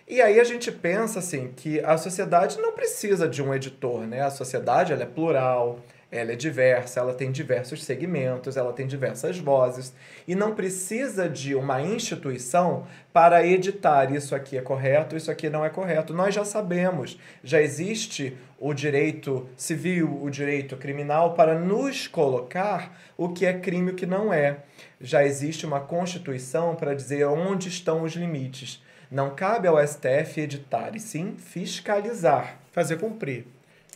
[0.06, 4.22] E aí a gente pensa assim que a sociedade não precisa de um editor, né?
[4.22, 5.78] A sociedade ela é plural,
[6.12, 9.94] ela é diversa, ela tem diversos segmentos, ela tem diversas vozes
[10.28, 15.64] e não precisa de uma instituição para editar isso aqui é correto, isso aqui não
[15.64, 16.12] é correto.
[16.12, 23.30] Nós já sabemos, já existe o direito civil, o direito criminal para nos colocar o
[23.30, 24.58] que é crime e o que não é.
[25.00, 28.82] Já existe uma constituição para dizer onde estão os limites.
[29.12, 32.58] Não cabe ao STF editar, e sim fiscalizar.
[32.72, 33.44] fazer cumprir.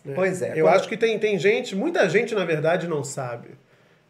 [0.04, 0.12] né?
[0.14, 3.48] Pois é, Eu quando- acho que tem, tem gente, muita gente na verdade não sabe.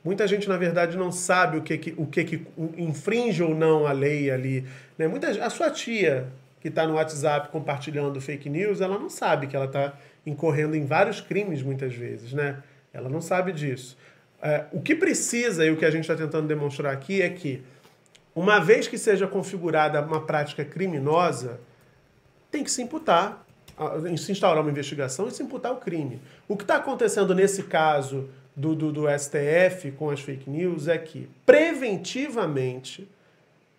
[0.05, 3.87] Muita gente na verdade não sabe o que que, o que, que infringe ou não
[3.87, 4.66] a lei ali.
[4.99, 5.07] Né?
[5.07, 6.27] Muita, a sua tia
[6.61, 9.92] que está no WhatsApp compartilhando fake news, ela não sabe que ela está
[10.27, 12.57] incorrendo em vários crimes muitas vezes, né?
[12.92, 13.97] Ela não sabe disso.
[14.42, 17.62] É, o que precisa e o que a gente está tentando demonstrar aqui é que
[18.37, 21.59] uma vez que seja configurada uma prática criminosa,
[22.51, 23.46] tem que se imputar,
[24.18, 26.20] se instaurar uma investigação e se imputar o crime.
[26.46, 30.99] O que está acontecendo nesse caso do, do, do STF com as fake news é
[30.99, 33.09] que, preventivamente,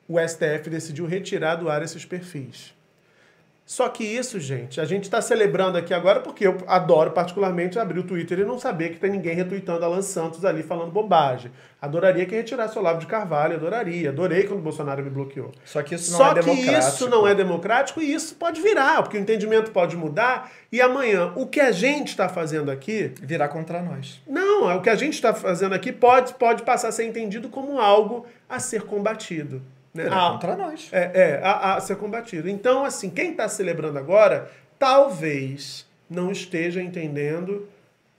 [0.08, 2.74] o STF decidiu retirar do ar esses perfis.
[3.68, 8.00] Só que isso, gente, a gente está celebrando aqui agora porque eu adoro particularmente abrir
[8.00, 11.52] o Twitter e não saber que tem ninguém retweetando Alan Santos ali falando bobagem.
[11.82, 14.10] Adoraria que retirasse o Olavo de Carvalho, adoraria.
[14.10, 15.52] Adorei quando o Bolsonaro me bloqueou.
[15.66, 16.80] Só que isso não Só é que democrático.
[16.96, 21.34] isso não é democrático e isso pode virar, porque o entendimento pode mudar e amanhã
[21.36, 24.22] o que a gente está fazendo aqui Virar contra nós.
[24.26, 27.50] não, é o que a gente está fazendo aqui pode, pode passar a ser entendido
[27.50, 29.62] como algo a ser combatido.
[29.98, 30.04] Né?
[30.04, 30.90] Virar Ah, contra nós.
[30.92, 32.48] é, é a, a ser combatido.
[32.48, 37.68] Então, assim, quem está celebrando agora, talvez não esteja entendendo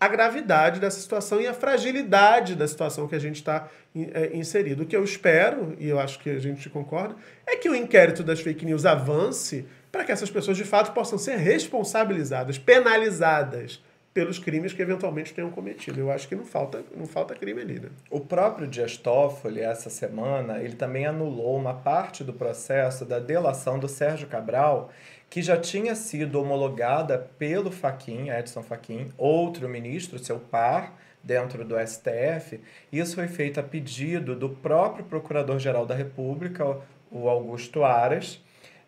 [0.01, 4.83] a gravidade dessa situação e a fragilidade da situação que a gente está é, inserido.
[4.83, 8.23] O que eu espero, e eu acho que a gente concorda, é que o inquérito
[8.23, 13.83] das fake news avance para que essas pessoas de fato possam ser responsabilizadas, penalizadas
[14.13, 16.01] pelos crimes que eventualmente tenham cometido.
[16.01, 17.89] Eu acho que não falta, não falta crime ali, né?
[18.11, 23.79] O próprio Dias Toffoli, essa semana, ele também anulou uma parte do processo da delação
[23.79, 24.91] do Sérgio Cabral,
[25.31, 31.77] que já tinha sido homologada pelo Faquin, Edson Faquin, outro ministro, seu par, dentro do
[31.79, 32.61] STF.
[32.91, 36.79] Isso foi feito a pedido do próprio Procurador-Geral da República,
[37.11, 38.43] o Augusto Aras.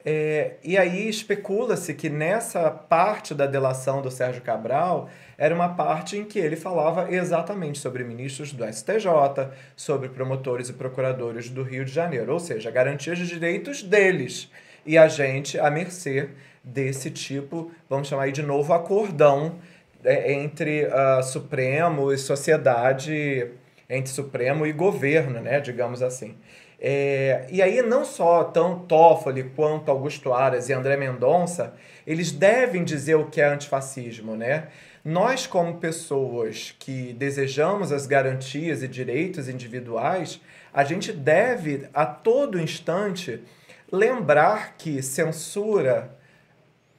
[0.04, 6.16] É, e aí especula-se que nessa parte da delação do Sérgio Cabral era uma parte
[6.16, 11.84] em que ele falava exatamente sobre ministros do STJ, sobre promotores e procuradores do Rio
[11.84, 14.50] de Janeiro, ou seja, garantias de direitos deles.
[14.86, 16.30] E a gente à mercê
[16.64, 19.56] desse tipo, vamos chamar aí de novo acordão
[20.02, 23.50] é, entre ah, Supremo e sociedade,
[23.88, 26.36] entre Supremo e governo, né, digamos assim.
[26.80, 31.74] É, e aí não só tanto Toffoli quanto Augusto Aras e André Mendonça,
[32.06, 34.68] eles devem dizer o que é antifascismo, né?
[35.04, 40.40] Nós, como pessoas que desejamos as garantias e direitos individuais,
[40.72, 43.42] a gente deve, a todo instante,
[43.90, 46.16] lembrar que censura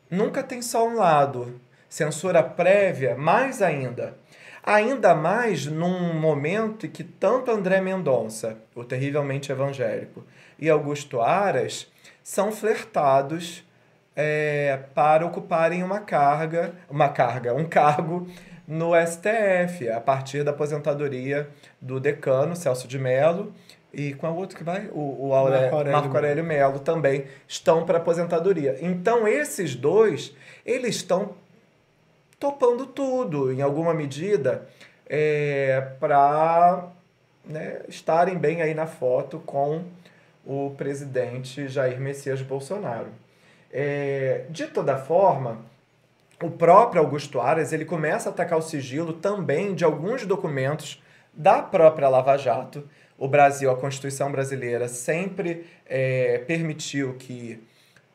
[0.09, 1.59] nunca tem só um lado.
[1.89, 4.15] Censura prévia, mais ainda.
[4.63, 10.23] Ainda mais num momento em que tanto André Mendonça, o terrivelmente evangélico,
[10.59, 11.91] e Augusto Aras
[12.23, 13.63] são flertados
[14.15, 18.27] é, para ocuparem uma carga, uma carga, um cargo
[18.67, 21.49] no STF, a partir da aposentadoria
[21.81, 23.51] do decano Celso de Mello
[23.93, 27.25] e com a outra que vai, o, o Aure- Marco Aurélio Marco Aurélio Melo também
[27.47, 28.77] estão para aposentadoria.
[28.81, 30.33] Então esses dois,
[30.65, 31.33] eles estão
[32.41, 34.67] topando tudo, em alguma medida,
[35.07, 36.87] é, para
[37.45, 39.83] né, estarem bem aí na foto com
[40.43, 43.09] o presidente Jair Messias Bolsonaro.
[43.71, 45.59] É, de toda forma,
[46.41, 50.99] o próprio Augusto Aras ele começa a atacar o sigilo também de alguns documentos
[51.31, 52.89] da própria Lava Jato.
[53.19, 57.61] O Brasil, a Constituição brasileira, sempre é, permitiu que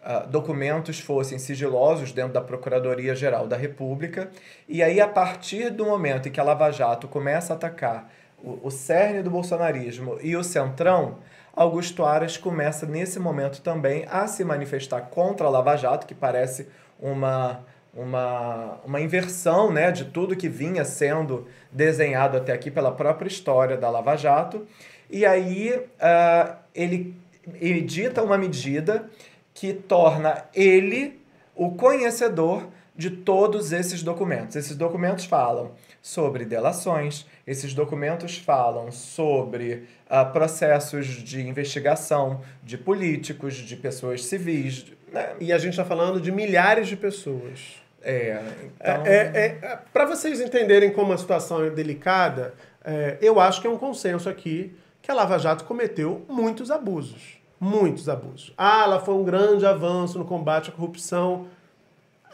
[0.07, 4.31] uh, documentos fossem sigilosos dentro da Procuradoria-Geral da República.
[4.69, 8.11] E aí, a partir do momento em que a Lava Jato começa a atacar
[8.42, 11.19] o, o cerne do bolsonarismo e o centrão,
[11.55, 16.69] Augusto Aras começa nesse momento também a se manifestar contra a Lava Jato, que parece
[17.01, 17.64] uma
[17.97, 23.77] uma, uma inversão né, de tudo que vinha sendo desenhado até aqui pela própria história
[23.77, 24.66] da Lava Jato.
[25.09, 27.16] E aí uh, ele
[27.61, 29.09] edita uma medida
[29.57, 31.19] que torna ele
[31.55, 34.55] o conhecedor de todos esses documentos.
[34.55, 43.55] Esses documentos falam sobre delações, esses documentos falam sobre uh, processos de investigação de políticos,
[43.55, 44.85] de pessoas civis.
[45.11, 45.35] Né?
[45.40, 47.83] E a gente está falando de milhares de pessoas.
[48.03, 48.38] É,
[48.77, 49.07] então...
[49.07, 53.66] é, é, é para vocês entenderem como a situação é delicada, é, eu acho que
[53.66, 57.36] é um consenso aqui que a Lava Jato cometeu muitos abusos.
[57.59, 58.53] Muitos abusos.
[58.57, 61.47] Ah, ela foi um grande avanço no combate à corrupção.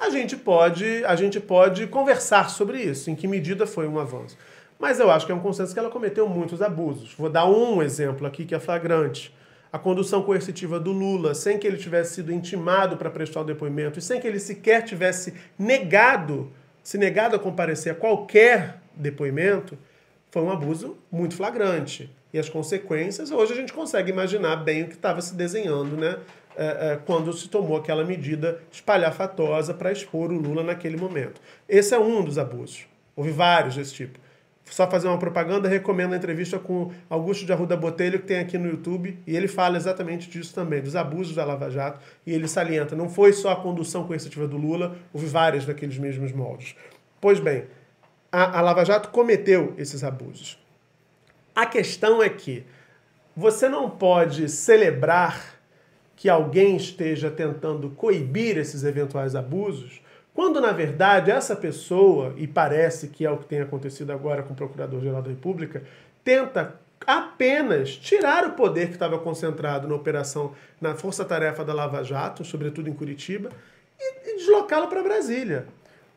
[0.00, 4.36] A gente pode, a gente pode conversar sobre isso, em que medida foi um avanço.
[4.78, 7.14] Mas eu acho que é um consenso que ela cometeu muitos abusos.
[7.16, 9.32] Vou dar um exemplo aqui que é flagrante
[9.72, 13.98] a condução coercitiva do Lula, sem que ele tivesse sido intimado para prestar o depoimento
[13.98, 19.78] e sem que ele sequer tivesse negado, se negado a comparecer a qualquer depoimento,
[20.30, 22.10] foi um abuso muito flagrante.
[22.32, 26.18] E as consequências, hoje a gente consegue imaginar bem o que estava se desenhando, né?
[26.54, 31.40] É, é, quando se tomou aquela medida espalhafatosa para expor o Lula naquele momento.
[31.66, 32.86] Esse é um dos abusos.
[33.16, 34.18] Houve vários desse tipo
[34.72, 38.56] só fazer uma propaganda, recomendo a entrevista com Augusto de Arruda Botelho, que tem aqui
[38.56, 42.48] no YouTube, e ele fala exatamente disso também, dos abusos da Lava Jato, e ele
[42.48, 46.74] salienta, não foi só a condução coercitiva do Lula, houve várias daqueles mesmos moldes.
[47.20, 47.64] Pois bem,
[48.30, 50.58] a, a Lava Jato cometeu esses abusos.
[51.54, 52.64] A questão é que
[53.36, 55.60] você não pode celebrar
[56.16, 60.00] que alguém esteja tentando coibir esses eventuais abusos
[60.34, 64.54] quando, na verdade, essa pessoa, e parece que é o que tem acontecido agora com
[64.54, 65.82] o Procurador-Geral da República,
[66.24, 72.44] tenta apenas tirar o poder que estava concentrado na operação, na força-tarefa da Lava Jato,
[72.44, 73.50] sobretudo em Curitiba,
[74.00, 75.66] e, e deslocá-lo para Brasília.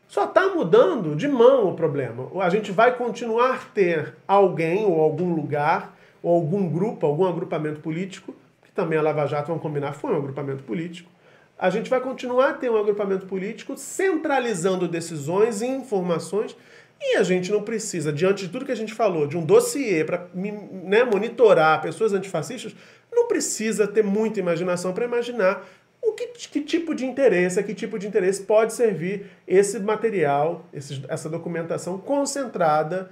[0.08, 2.28] Só está mudando de mão o problema.
[2.40, 7.80] A gente vai continuar a ter alguém ou algum lugar ou algum grupo, algum agrupamento
[7.80, 11.10] político, que também a Lava Jato, vamos combinar, foi um agrupamento político,
[11.58, 16.54] a gente vai continuar a ter um agrupamento político centralizando decisões e informações
[17.00, 20.04] e a gente não precisa, diante de tudo que a gente falou, de um dossiê
[20.04, 22.74] para né, monitorar pessoas antifascistas,
[23.12, 25.66] não precisa ter muita imaginação para imaginar
[26.02, 30.64] o que, que, tipo de interesse, a que tipo de interesse pode servir esse material,
[30.72, 33.10] esse, essa documentação concentrada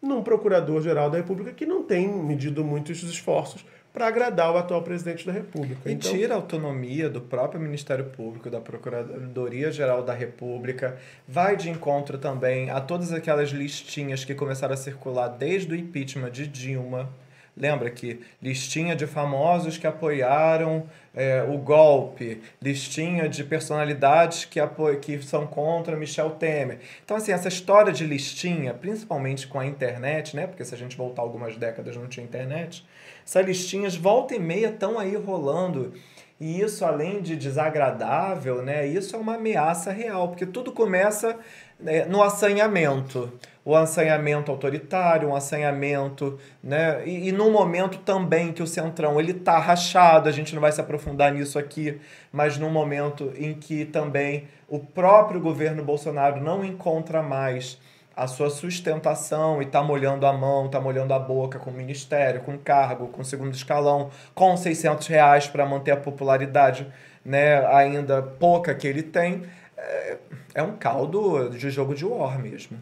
[0.00, 3.64] num procurador-geral da República que não tem medido muitos esforços
[3.96, 5.88] para agradar o atual presidente da República.
[5.88, 6.12] E então...
[6.12, 12.68] tira a autonomia do próprio Ministério Público, da Procuradoria-Geral da República, vai de encontro também
[12.68, 17.08] a todas aquelas listinhas que começaram a circular desde o impeachment de Dilma.
[17.56, 24.94] Lembra que listinha de famosos que apoiaram é, o golpe, listinha de personalidades que, apo...
[24.96, 26.80] que são contra Michel Temer.
[27.02, 30.46] Então, assim, essa história de listinha, principalmente com a internet, né?
[30.46, 32.86] Porque se a gente voltar algumas décadas não tinha internet,
[33.24, 35.94] essas listinhas volta e meia estão aí rolando.
[36.38, 41.38] E isso, além de desagradável, né, isso é uma ameaça real, porque tudo começa
[41.78, 43.32] né, no assanhamento.
[43.64, 47.02] O assanhamento autoritário, um assanhamento, né?
[47.04, 50.70] E, e num momento também que o Centrão ele tá rachado, a gente não vai
[50.70, 56.64] se aprofundar nisso aqui, mas num momento em que também o próprio governo Bolsonaro não
[56.64, 57.76] encontra mais
[58.16, 62.40] a sua sustentação e tá molhando a mão, tá molhando a boca com o ministério,
[62.40, 66.86] com cargo, com segundo escalão, com 600 reais para manter a popularidade
[67.22, 69.42] né, ainda pouca que ele tem,
[69.76, 70.16] é,
[70.56, 72.78] é um caldo de jogo de war mesmo.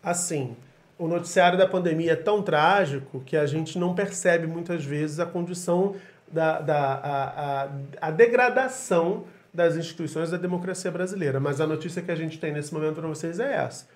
[0.00, 0.56] Assim,
[0.96, 5.26] o noticiário da pandemia é tão trágico que a gente não percebe muitas vezes a
[5.26, 5.96] condição
[6.30, 7.68] da, da a, a,
[8.00, 11.40] a degradação das instituições da democracia brasileira.
[11.40, 13.86] Mas a notícia que a gente tem nesse momento para vocês é essa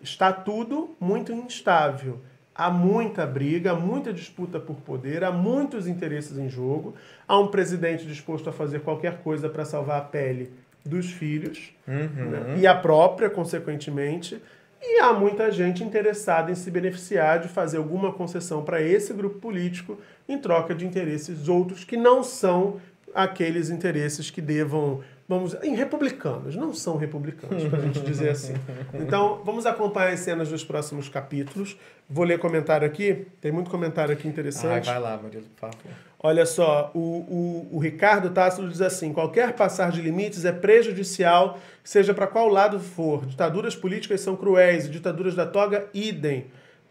[0.00, 2.20] está tudo muito instável.
[2.54, 6.94] Há muita briga, muita disputa por poder, há muitos interesses em jogo.
[7.26, 10.52] Há um presidente disposto a fazer qualquer coisa para salvar a pele
[10.84, 12.30] dos filhos uhum.
[12.30, 12.56] né?
[12.58, 14.40] e a própria, consequentemente.
[14.80, 19.38] E há muita gente interessada em se beneficiar de fazer alguma concessão para esse grupo
[19.38, 19.98] político
[20.28, 22.80] em troca de interesses outros que não são
[23.14, 28.54] aqueles interesses que devam, vamos, em republicanos, não são republicanos, para a gente dizer assim.
[28.94, 31.76] Então, vamos acompanhar as cenas dos próximos capítulos.
[32.08, 34.86] Vou ler comentário aqui, tem muito comentário aqui Ai, interessante.
[34.86, 35.92] vai lá, Murilo, por favor.
[36.22, 41.58] Olha só, o, o, o Ricardo Tássilo diz assim: qualquer passar de limites é prejudicial,
[41.82, 43.26] seja para qual lado for.
[43.26, 46.46] Ditaduras políticas são cruéis, e ditaduras da toga, idem.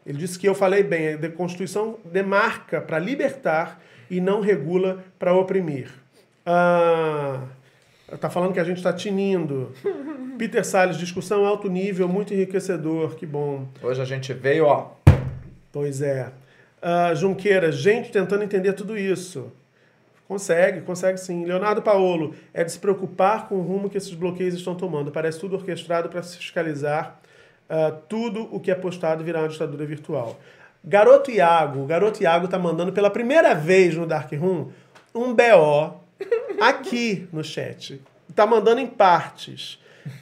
[0.06, 5.34] Ele disse que eu falei bem, a Constituição demarca para libertar e não regula para
[5.34, 5.90] oprimir.
[6.46, 7.44] Ah,
[8.20, 9.72] tá falando que a gente está tinindo.
[10.38, 13.68] Peter Salles, discussão alto nível, muito enriquecedor, que bom.
[13.82, 14.92] Hoje a gente veio, ó.
[15.72, 16.32] Pois é.
[16.82, 19.52] Ah, Junqueira, gente tentando entender tudo isso.
[20.28, 21.46] Consegue, consegue sim.
[21.46, 25.12] Leonardo Paolo, é de se preocupar com o rumo que esses bloqueios estão tomando.
[25.12, 27.20] Parece tudo orquestrado para se fiscalizar.
[27.70, 30.40] Ah, tudo o que é postado virá uma ditadura virtual.
[30.84, 34.70] Garoto Iago, o Garoto Iago tá mandando pela primeira vez no Dark Room
[35.14, 36.02] um BO
[36.60, 38.02] aqui no chat.
[38.34, 39.80] Tá mandando em partes.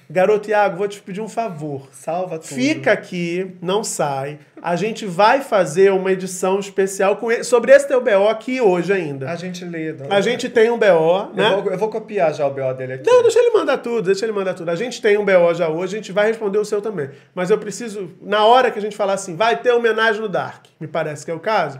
[0.09, 1.87] Garoto Iago, vou te pedir um favor.
[1.91, 2.47] Salva tudo.
[2.55, 4.39] Fica aqui, não sai.
[4.61, 8.91] A gente vai fazer uma edição especial com ele, sobre esse teu BO aqui hoje
[8.91, 9.29] ainda.
[9.31, 9.93] A gente lê.
[9.93, 11.61] não- A gente tem um BO, Eu, né?
[11.61, 13.07] vou, eu vou copiar já o BO dele aqui.
[13.09, 14.69] Não, deixa ele mandar tudo, deixa ele mandar tudo.
[14.69, 17.09] A gente tem um BO já hoje, a gente vai responder o seu também.
[17.33, 20.65] Mas eu preciso, na hora que a gente falar assim, vai ter homenagem no Dark,
[20.79, 21.79] me parece que é o caso,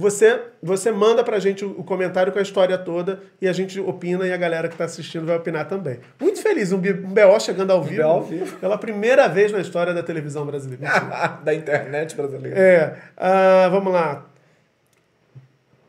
[0.00, 3.78] você, você manda pra gente o, o comentário com a história toda e a gente
[3.78, 6.00] opina e a galera que tá assistindo vai opinar também.
[6.18, 8.56] Muito feliz, um, um BO chegando ao vivo, ao vivo.
[8.56, 10.80] pela primeira vez na história da televisão brasileira.
[11.44, 12.58] Da internet brasileira.
[12.58, 14.26] É, ah, vamos lá.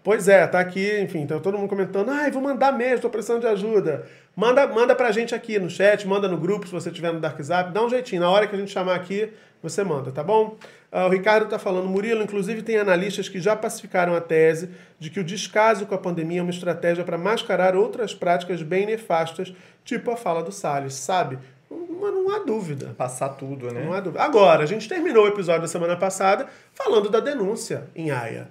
[0.03, 3.41] Pois é, tá aqui, enfim, tá todo mundo comentando, ai, vou mandar mesmo, tô precisando
[3.41, 4.05] de ajuda.
[4.35, 7.39] Manda, manda pra gente aqui no chat, manda no grupo se você tiver no Dark
[7.41, 9.31] Zap, dá um jeitinho, na hora que a gente chamar aqui,
[9.61, 10.57] você manda, tá bom?
[10.91, 15.09] Ah, o Ricardo tá falando, Murilo, inclusive tem analistas que já pacificaram a tese de
[15.09, 19.53] que o descaso com a pandemia é uma estratégia para mascarar outras práticas bem nefastas,
[19.85, 21.37] tipo a fala do Salles, sabe?
[21.69, 22.93] Mas não há dúvida.
[22.97, 23.83] Passar tudo, né?
[23.85, 24.21] Não há dúvida.
[24.23, 28.49] Agora, a gente terminou o episódio da semana passada falando da denúncia em Haia.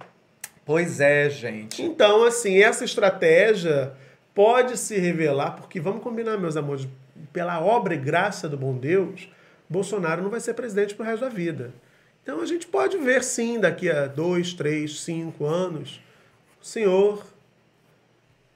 [0.64, 1.82] Pois é, gente.
[1.82, 3.92] Então, assim, essa estratégia
[4.34, 6.86] pode se revelar, porque vamos combinar, meus amores,
[7.32, 9.28] pela obra e graça do bom Deus,
[9.70, 11.72] Bolsonaro não vai ser presidente pro resto da vida.
[12.22, 16.00] Então a gente pode ver sim, daqui a dois, três, cinco anos,
[16.60, 17.24] o senhor,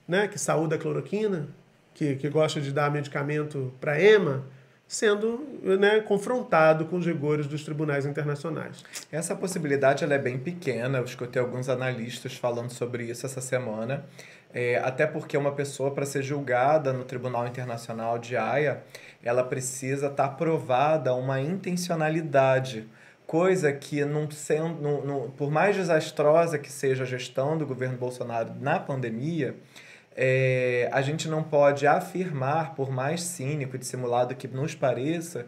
[0.07, 1.49] né, que saúda a cloroquina,
[1.95, 4.45] que, que gosta de dar medicamento para EMA,
[4.87, 8.85] sendo né, confrontado com os rigores dos tribunais internacionais.
[9.11, 10.99] Essa possibilidade ela é bem pequena.
[10.99, 14.05] Eu escutei alguns analistas falando sobre isso essa semana.
[14.55, 18.85] É, até porque uma pessoa, para ser julgada no Tribunal Internacional de Haia,
[19.21, 22.89] ela precisa estar provada uma intencionalidade.
[23.27, 28.53] Coisa que, não sendo, não- por mais desastrosa que seja a gestão do governo Bolsonaro
[28.61, 29.57] na pandemia,
[30.17, 35.47] é, a gente não pode afirmar, por mais cínico e dissimulado que nos pareça,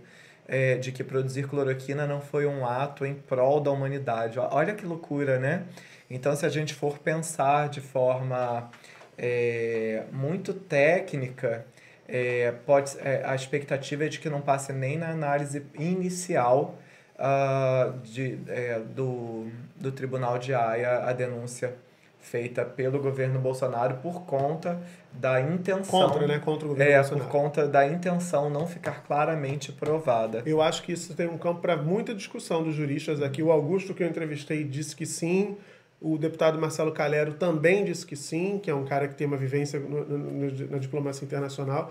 [0.48, 4.38] é, de que produzir cloroquina não foi um ato em prol da humanidade.
[4.38, 5.64] Olha que loucura, né?
[6.08, 8.70] Então, se a gente for pensar de forma
[9.18, 11.64] é, muito técnica,
[12.08, 16.76] é, pode, é, a expectativa é de que não passe nem na análise inicial
[17.18, 21.74] ah, de, é, do, do Tribunal de Haia a denúncia
[22.20, 24.80] feita pelo governo Bolsonaro por conta
[25.12, 26.08] da intenção.
[26.08, 26.38] Contra, né?
[26.44, 27.24] Contra o governo É, Bolsonaro.
[27.24, 30.42] por conta da intenção não ficar claramente provada.
[30.44, 33.42] Eu acho que isso tem um campo para muita discussão dos juristas aqui.
[33.42, 35.56] O Augusto, que eu entrevistei, disse que sim.
[36.00, 39.36] O deputado Marcelo Calero também disse que sim, que é um cara que tem uma
[39.36, 41.90] vivência no- no- na diplomacia internacional.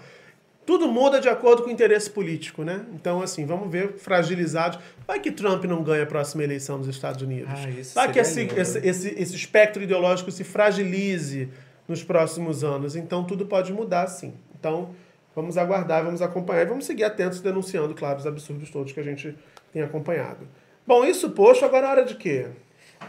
[0.66, 2.86] Tudo muda de acordo com o interesse político, né?
[2.94, 4.80] Então, assim, vamos ver fragilizados.
[5.06, 7.52] Vai que Trump não ganha a próxima eleição nos Estados Unidos.
[7.56, 11.50] Ah, isso Vai que seria esse, esse, esse, esse espectro ideológico se fragilize
[11.88, 12.96] nos próximos anos.
[12.96, 14.34] Então, tudo pode mudar, sim.
[14.60, 14.90] Então,
[15.36, 19.04] vamos aguardar, vamos acompanhar e vamos seguir atentos denunciando, claro, os absurdos todos que a
[19.04, 19.36] gente
[19.72, 20.48] tem acompanhado.
[20.88, 22.48] Bom, isso posto, agora é hora de quê?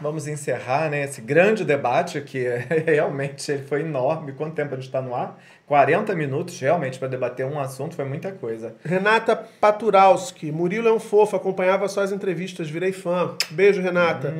[0.01, 2.45] Vamos encerrar né, esse grande debate que
[2.85, 4.31] realmente ele foi enorme.
[4.33, 5.39] Quanto tempo a gente está no ar?
[5.65, 8.75] 40 minutos, realmente, para debater um assunto foi muita coisa.
[8.85, 13.35] Renata Paturalski, Murilo é um fofo, acompanhava suas entrevistas, virei fã.
[13.51, 14.33] Beijo, Renata.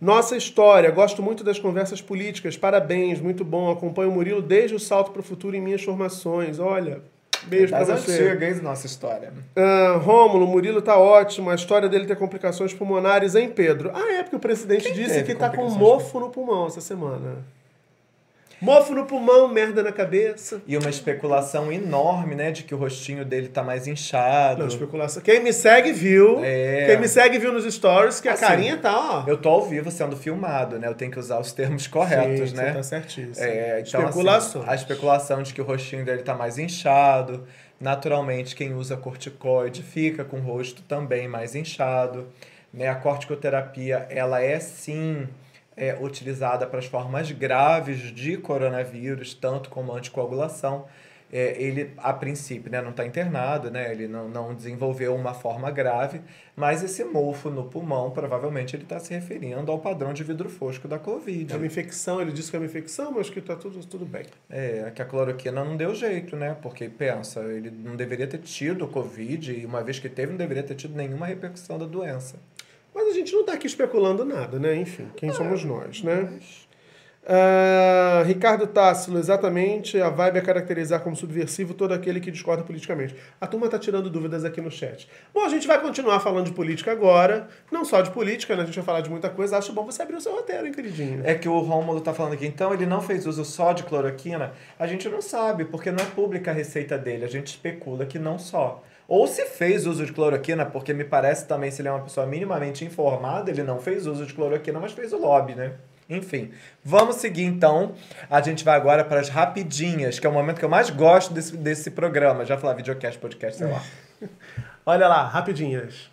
[0.00, 3.70] Nossa história, gosto muito das conversas políticas, parabéns, muito bom.
[3.70, 6.58] Acompanho o Murilo desde o Salto para o Futuro em minhas formações.
[6.58, 7.00] Olha,
[7.44, 8.28] beijo Das você.
[8.30, 9.32] antigas, nossa história.
[9.54, 11.50] Ah, Rômulo, Murilo tá ótimo.
[11.50, 13.90] A história dele ter complicações pulmonares, hein, Pedro?
[13.94, 16.80] Ah, é porque o presidente disse teve que tá com um mofo no pulmão essa
[16.80, 17.38] semana.
[18.60, 20.62] Mofo no pulmão, merda na cabeça.
[20.66, 24.60] E uma especulação enorme, né, de que o rostinho dele tá mais inchado.
[24.60, 25.22] Não, especulação.
[25.22, 26.40] Quem me segue viu.
[26.42, 26.86] É.
[26.86, 29.24] Quem me segue viu nos stories que a Assim, carinha tá, ó.
[29.28, 30.88] Eu tô ao vivo sendo filmado, né?
[30.88, 32.68] Eu tenho que usar os termos corretos, Sim, né?
[32.68, 33.46] Você tá certíssimo.
[33.46, 34.64] É, então, Especulações.
[34.64, 37.46] assim, a especulação de que o rostinho dele tá mais inchado.
[37.78, 42.26] Naturalmente, quem usa corticoide fica com o rosto também mais inchado.
[42.72, 42.88] Né?
[42.88, 45.28] A corticoterapia, ela é sim
[45.76, 50.86] é, utilizada para as formas graves de coronavírus, tanto como anticoagulação.
[51.32, 55.72] É, ele, a princípio, né, não está internado, né, ele não, não desenvolveu uma forma
[55.72, 56.20] grave,
[56.54, 60.86] mas esse mofo no pulmão, provavelmente ele está se referindo ao padrão de vidro fosco
[60.86, 61.52] da Covid.
[61.52, 64.24] É uma infecção, ele disse que é uma infecção, mas que tá tudo, tudo bem.
[64.48, 66.56] É, que a cloroquina não deu jeito, né?
[66.62, 70.62] Porque, pensa, ele não deveria ter tido Covid, e uma vez que teve, não deveria
[70.62, 72.36] ter tido nenhuma repercussão da doença.
[72.96, 74.74] Mas a gente não tá aqui especulando nada, né?
[74.74, 76.40] Enfim, quem somos nós, né?
[77.28, 83.14] Ah, Ricardo Tássilo, exatamente, a vibe é caracterizar como subversivo todo aquele que discorda politicamente.
[83.38, 85.06] A turma tá tirando dúvidas aqui no chat.
[85.34, 88.62] Bom, a gente vai continuar falando de política agora, não só de política, né?
[88.62, 89.58] A gente vai falar de muita coisa.
[89.58, 91.20] Acho bom você abrir o seu roteiro, hein, queridinho?
[91.22, 94.52] É que o Rômulo tá falando aqui, então ele não fez uso só de cloroquina?
[94.78, 98.18] A gente não sabe, porque não é pública a receita dele, a gente especula que
[98.18, 98.82] não só.
[99.08, 102.26] Ou se fez uso de cloroquina, porque me parece também, se ele é uma pessoa
[102.26, 105.74] minimamente informada, ele não fez uso de cloroquina, mas fez o lobby, né?
[106.10, 106.52] Enfim,
[106.84, 107.94] vamos seguir então.
[108.28, 111.32] A gente vai agora para as rapidinhas, que é o momento que eu mais gosto
[111.32, 112.44] desse, desse programa.
[112.44, 113.82] Já falar videocast, podcast, sei lá.
[114.84, 116.10] Olha lá, rapidinhas.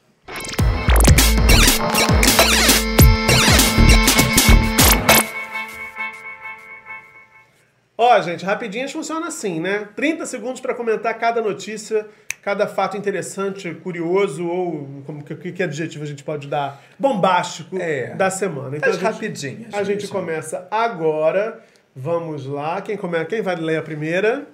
[7.95, 9.87] Ó, gente, rapidinhas funciona assim, né?
[9.95, 12.07] 30 segundos para comentar cada notícia,
[12.43, 16.83] cada fato interessante, curioso ou como que, que adjetivo a gente pode dar?
[16.99, 18.13] Bombástico É.
[18.15, 18.75] da semana.
[18.77, 19.73] Então As a gente, rapidinhas.
[19.73, 20.11] a gente gente.
[20.11, 21.63] começa agora.
[21.95, 22.81] Vamos lá.
[22.81, 23.23] Quem, come...
[23.25, 24.45] Quem vai ler a primeira?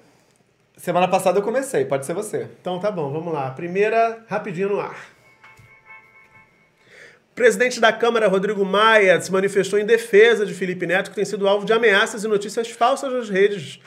[0.77, 2.47] Semana passada eu comecei, pode ser você.
[2.61, 3.49] Então tá bom, vamos lá.
[3.51, 4.95] Primeira, rapidinho no ar.
[7.31, 11.25] O presidente da Câmara, Rodrigo Maia, se manifestou em defesa de Felipe Neto, que tem
[11.25, 13.79] sido alvo de ameaças e notícias falsas nas redes.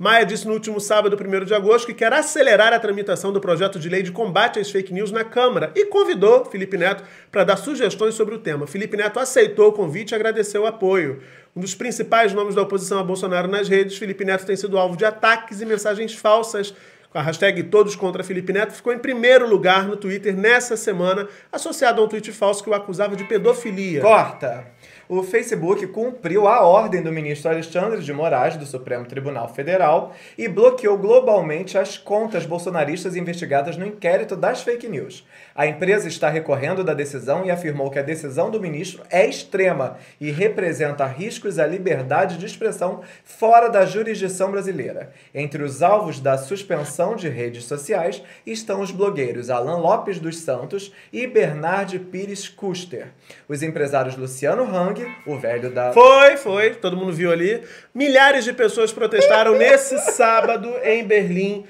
[0.00, 3.78] Maia disse no último sábado, 1 de agosto, que quer acelerar a tramitação do projeto
[3.78, 7.58] de lei de combate às fake news na Câmara e convidou Felipe Neto para dar
[7.58, 8.66] sugestões sobre o tema.
[8.66, 11.20] Felipe Neto aceitou o convite e agradeceu o apoio.
[11.54, 14.96] Um dos principais nomes da oposição a Bolsonaro nas redes, Felipe Neto tem sido alvo
[14.96, 16.72] de ataques e mensagens falsas.
[17.12, 22.00] A hashtag Todos contra Felipe Neto, ficou em primeiro lugar no Twitter nessa semana, associado
[22.00, 24.00] a um tweet falso que o acusava de pedofilia.
[24.00, 24.66] Corta!
[25.12, 30.46] O Facebook cumpriu a ordem do ministro Alexandre de Moraes, do Supremo Tribunal Federal, e
[30.46, 35.26] bloqueou globalmente as contas bolsonaristas investigadas no inquérito das fake news.
[35.60, 39.98] A empresa está recorrendo da decisão e afirmou que a decisão do ministro é extrema
[40.18, 45.12] e representa riscos à liberdade de expressão fora da jurisdição brasileira.
[45.34, 50.94] Entre os alvos da suspensão de redes sociais estão os blogueiros Alan Lopes dos Santos
[51.12, 53.08] e Bernard Pires Custer.
[53.46, 55.92] Os empresários Luciano Hang, o velho da.
[55.92, 57.62] Foi, foi, todo mundo viu ali.
[57.94, 61.66] Milhares de pessoas protestaram nesse sábado em Berlim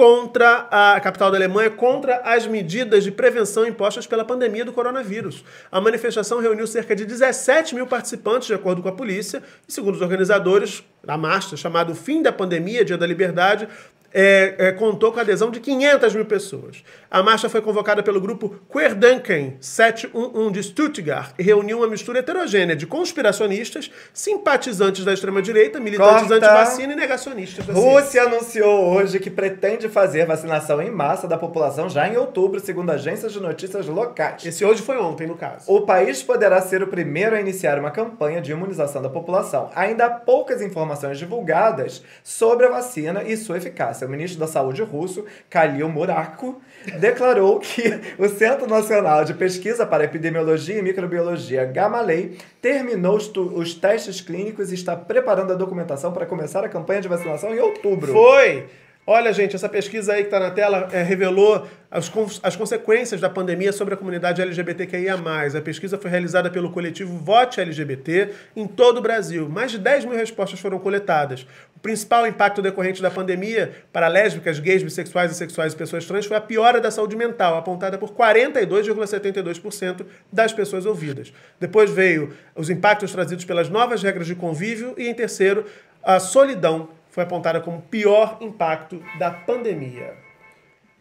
[0.00, 5.44] contra a capital da Alemanha, contra as medidas de prevenção impostas pela pandemia do coronavírus.
[5.70, 9.96] A manifestação reuniu cerca de 17 mil participantes, de acordo com a polícia, e segundo
[9.96, 13.68] os organizadores, a marcha, chamada Fim da Pandemia, Dia da Liberdade,
[14.12, 16.82] é, é, contou com a adesão de 500 mil pessoas.
[17.10, 22.76] A marcha foi convocada pelo grupo Querdenken 711 de Stuttgart e reuniu uma mistura heterogênea
[22.76, 26.34] de conspiracionistas, simpatizantes da extrema-direita, militantes Corta.
[26.34, 27.90] anti-vacina e negacionistas da ciência.
[27.90, 32.90] Rússia anunciou hoje que pretende fazer vacinação em massa da população já em outubro, segundo
[32.90, 34.44] agências de notícias locais.
[34.44, 35.70] Esse hoje foi ontem, no caso.
[35.72, 39.70] O país poderá ser o primeiro a iniciar uma campanha de imunização da população.
[39.74, 43.99] Ainda há poucas informações divulgadas sobre a vacina e sua eficácia.
[44.06, 46.60] O ministro da Saúde russo, Khalil Murako,
[46.98, 54.20] declarou que o Centro Nacional de Pesquisa para Epidemiologia e Microbiologia, Gamalei, terminou os testes
[54.20, 58.12] clínicos e está preparando a documentação para começar a campanha de vacinação em outubro.
[58.12, 58.66] Foi!
[59.12, 62.08] Olha, gente, essa pesquisa aí que está na tela é, revelou as,
[62.44, 65.16] as consequências da pandemia sobre a comunidade LGBTQIA+.
[65.16, 69.48] A pesquisa foi realizada pelo coletivo Vote LGBT em todo o Brasil.
[69.48, 71.44] Mais de 10 mil respostas foram coletadas.
[71.76, 76.36] O principal impacto decorrente da pandemia para lésbicas, gays, bissexuais, assexuais e pessoas trans foi
[76.36, 81.32] a piora da saúde mental, apontada por 42,72% das pessoas ouvidas.
[81.58, 85.64] Depois veio os impactos trazidos pelas novas regras de convívio e, em terceiro,
[86.00, 90.14] a solidão foi apontada como o pior impacto da pandemia.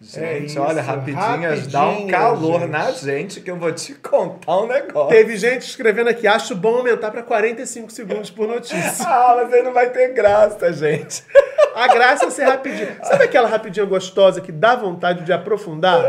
[0.01, 2.70] Gente, É olha, rapidinhas, dá um rapidinhas, calor gente.
[2.70, 5.10] na gente que eu vou te contar um negócio.
[5.10, 8.80] Teve gente escrevendo aqui, acho bom aumentar para 45 segundos por notícia.
[9.05, 11.22] Ah, mas aí não vai ter graça, gente.
[11.76, 12.95] A graça é ser rapidinho.
[13.03, 16.01] Sabe aquela rapidinha gostosa que dá vontade de aprofundar?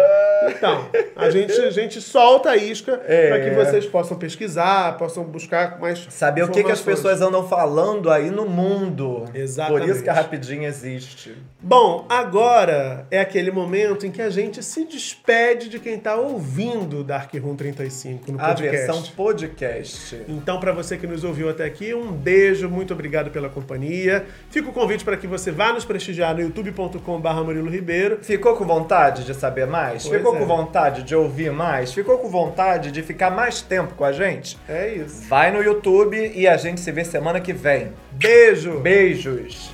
[0.49, 3.29] Então, a gente, a gente solta a isca É.
[3.29, 7.47] para que vocês possam pesquisar, possam buscar mais Saber o que, que as pessoas andam
[7.49, 9.25] falando aí no mundo.
[9.35, 9.81] Exatamente.
[9.83, 11.37] Por isso que a rapidinha existe.
[11.61, 17.05] Bom, agora é aquele momento em que a gente se despede de quem está ouvindo
[17.05, 18.77] Dark Room 35 no A podcast.
[18.77, 20.23] versão podcast.
[20.29, 24.25] Então, para você que nos ouviu até aqui, um beijo, muito obrigado pela companhia.
[24.51, 28.19] Fica o convite para que você vá nos prestigiar no youtube.com.br Murilo Ribeiro.
[28.23, 30.05] Ficou com vontade de saber mais?
[30.07, 30.39] Pois Ficou é.
[30.39, 31.93] com vontade de ouvir mais?
[31.93, 34.59] Ficou com vontade de ficar mais tempo com a gente?
[34.69, 35.29] É isso.
[35.29, 37.93] Vai no YouTube e a gente se vê semana que vem.
[38.13, 38.79] Beijo!
[38.81, 39.71] Beijos!